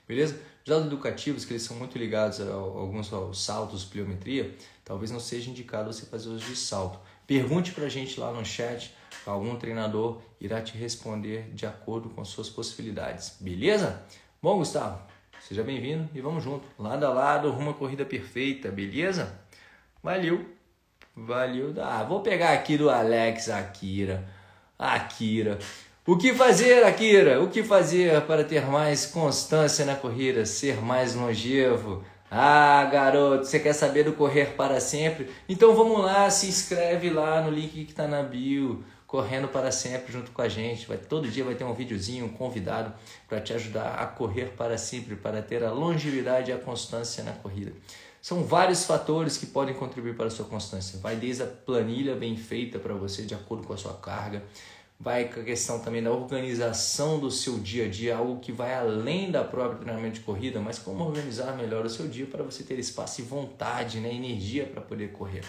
beleza? 0.07 0.39
Os 0.67 0.69
dados 0.69 0.87
educativos, 0.87 1.45
que 1.45 1.53
eles 1.53 1.63
são 1.63 1.77
muito 1.77 1.97
ligados 1.97 2.41
a, 2.41 2.43
a 2.43 2.53
alguns 2.53 3.13
aos 3.13 3.41
saltos, 3.41 3.85
pliometria, 3.85 4.53
talvez 4.83 5.09
não 5.09 5.19
seja 5.21 5.49
indicado 5.49 5.93
você 5.93 6.05
fazer 6.05 6.27
os 6.27 6.41
de 6.41 6.57
salto. 6.57 6.99
Pergunte 7.25 7.71
para 7.71 7.85
a 7.85 7.89
gente 7.89 8.19
lá 8.19 8.33
no 8.33 8.43
chat 8.43 8.93
algum 9.25 9.55
treinador 9.55 10.21
irá 10.41 10.61
te 10.61 10.77
responder 10.77 11.53
de 11.53 11.65
acordo 11.65 12.09
com 12.09 12.25
suas 12.25 12.49
possibilidades. 12.49 13.37
Beleza? 13.39 14.03
Bom, 14.41 14.57
Gustavo, 14.57 14.99
seja 15.39 15.63
bem-vindo 15.63 16.09
e 16.13 16.19
vamos 16.19 16.43
junto. 16.43 16.67
Lado 16.77 17.05
a 17.05 17.13
lado, 17.13 17.49
rumo 17.49 17.69
à 17.69 17.73
corrida 17.73 18.03
perfeita, 18.03 18.69
beleza? 18.69 19.39
Valeu. 20.03 20.45
Valeu. 21.15 21.73
Ah, 21.81 22.03
vou 22.03 22.19
pegar 22.19 22.51
aqui 22.51 22.77
do 22.77 22.89
Alex 22.89 23.47
Akira. 23.47 24.27
Akira. 24.77 25.59
O 26.07 26.15
que 26.15 26.33
fazer, 26.33 26.85
Akira? 26.85 27.43
O 27.43 27.49
que 27.49 27.61
fazer 27.61 28.21
para 28.21 28.41
ter 28.41 28.65
mais 28.65 29.05
constância 29.05 29.83
na 29.83 29.93
corrida, 29.93 30.45
ser 30.45 30.81
mais 30.81 31.13
longevo? 31.13 32.01
Ah, 32.31 32.87
garoto, 32.89 33.43
você 33.43 33.59
quer 33.59 33.73
saber 33.73 34.05
do 34.05 34.13
correr 34.13 34.55
para 34.55 34.79
sempre? 34.79 35.29
Então 35.49 35.75
vamos 35.75 35.99
lá, 35.99 36.29
se 36.29 36.47
inscreve 36.47 37.09
lá 37.09 37.41
no 37.41 37.51
link 37.51 37.83
que 37.83 37.91
está 37.91 38.07
na 38.07 38.23
bio 38.23 38.85
correndo 39.05 39.49
para 39.49 39.69
sempre 39.69 40.13
junto 40.13 40.31
com 40.31 40.41
a 40.41 40.47
gente. 40.47 40.87
Vai, 40.87 40.97
todo 40.97 41.27
dia 41.27 41.43
vai 41.43 41.55
ter 41.55 41.65
um 41.65 41.73
videozinho, 41.73 42.27
um 42.27 42.29
convidado 42.29 42.93
para 43.27 43.41
te 43.41 43.51
ajudar 43.51 43.95
a 43.95 44.05
correr 44.05 44.53
para 44.55 44.77
sempre, 44.77 45.17
para 45.17 45.41
ter 45.41 45.61
a 45.61 45.71
longevidade 45.71 46.51
e 46.51 46.53
a 46.53 46.57
constância 46.57 47.21
na 47.21 47.33
corrida. 47.33 47.73
São 48.21 48.43
vários 48.43 48.85
fatores 48.85 49.37
que 49.37 49.45
podem 49.45 49.75
contribuir 49.75 50.15
para 50.15 50.27
a 50.27 50.29
sua 50.29 50.45
constância. 50.45 50.99
Vai 50.99 51.15
desde 51.17 51.43
a 51.43 51.45
planilha 51.45 52.15
bem 52.15 52.35
feita 52.35 52.79
para 52.79 52.93
você, 52.93 53.23
de 53.23 53.33
acordo 53.33 53.67
com 53.67 53.73
a 53.73 53.77
sua 53.77 53.93
carga. 53.93 54.43
Vai 54.99 55.25
com 55.25 55.39
a 55.39 55.43
questão 55.43 55.79
também 55.79 56.01
da 56.01 56.11
organização 56.11 57.19
do 57.19 57.29
seu 57.29 57.59
dia 57.59 57.85
a 57.85 57.89
dia, 57.89 58.17
algo 58.17 58.39
que 58.39 58.51
vai 58.51 58.73
além 58.73 59.29
da 59.29 59.43
própria 59.43 59.79
treinamento 59.79 60.15
de 60.15 60.21
corrida, 60.21 60.59
mas 60.59 60.79
como 60.79 61.03
organizar 61.03 61.55
melhor 61.55 61.85
o 61.85 61.89
seu 61.89 62.07
dia 62.07 62.25
para 62.25 62.43
você 62.43 62.63
ter 62.63 62.79
espaço 62.79 63.21
e 63.21 63.23
vontade, 63.23 63.99
né, 63.99 64.11
energia 64.13 64.65
para 64.65 64.81
poder 64.81 65.11
correr. 65.11 65.43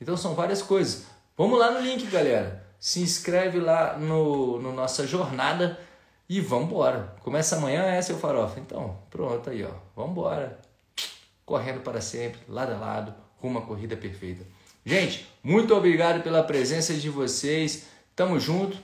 Então 0.00 0.16
são 0.16 0.34
várias 0.34 0.60
coisas. 0.60 1.06
Vamos 1.36 1.58
lá 1.58 1.70
no 1.70 1.80
link, 1.80 2.06
galera 2.06 2.64
se 2.84 3.00
inscreve 3.00 3.58
lá 3.58 3.96
no, 3.96 4.60
no 4.60 4.70
nossa 4.70 5.06
jornada 5.06 5.80
e 6.28 6.38
vamos 6.38 6.66
embora. 6.66 7.16
Começa 7.22 7.56
amanhã, 7.56 7.84
é 7.84 8.02
seu 8.02 8.18
farofa. 8.18 8.60
Então, 8.60 8.98
pronto 9.08 9.48
aí, 9.48 9.64
ó. 9.64 9.70
Vamos 9.96 10.10
embora. 10.10 10.60
Correndo 11.46 11.80
para 11.80 12.02
sempre, 12.02 12.40
lado 12.46 12.74
a 12.74 12.76
lado, 12.76 13.14
rumo 13.38 13.58
à 13.58 13.62
corrida 13.62 13.96
perfeita. 13.96 14.44
Gente, 14.84 15.26
muito 15.42 15.74
obrigado 15.74 16.22
pela 16.22 16.42
presença 16.42 16.92
de 16.92 17.08
vocês. 17.08 17.86
Tamo 18.14 18.38
junto. 18.38 18.76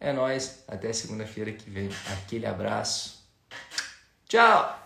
É 0.00 0.12
nós. 0.12 0.64
Até 0.66 0.92
segunda-feira 0.92 1.52
que 1.52 1.70
vem. 1.70 1.88
Aquele 2.12 2.46
abraço. 2.46 3.24
Tchau. 4.28 4.78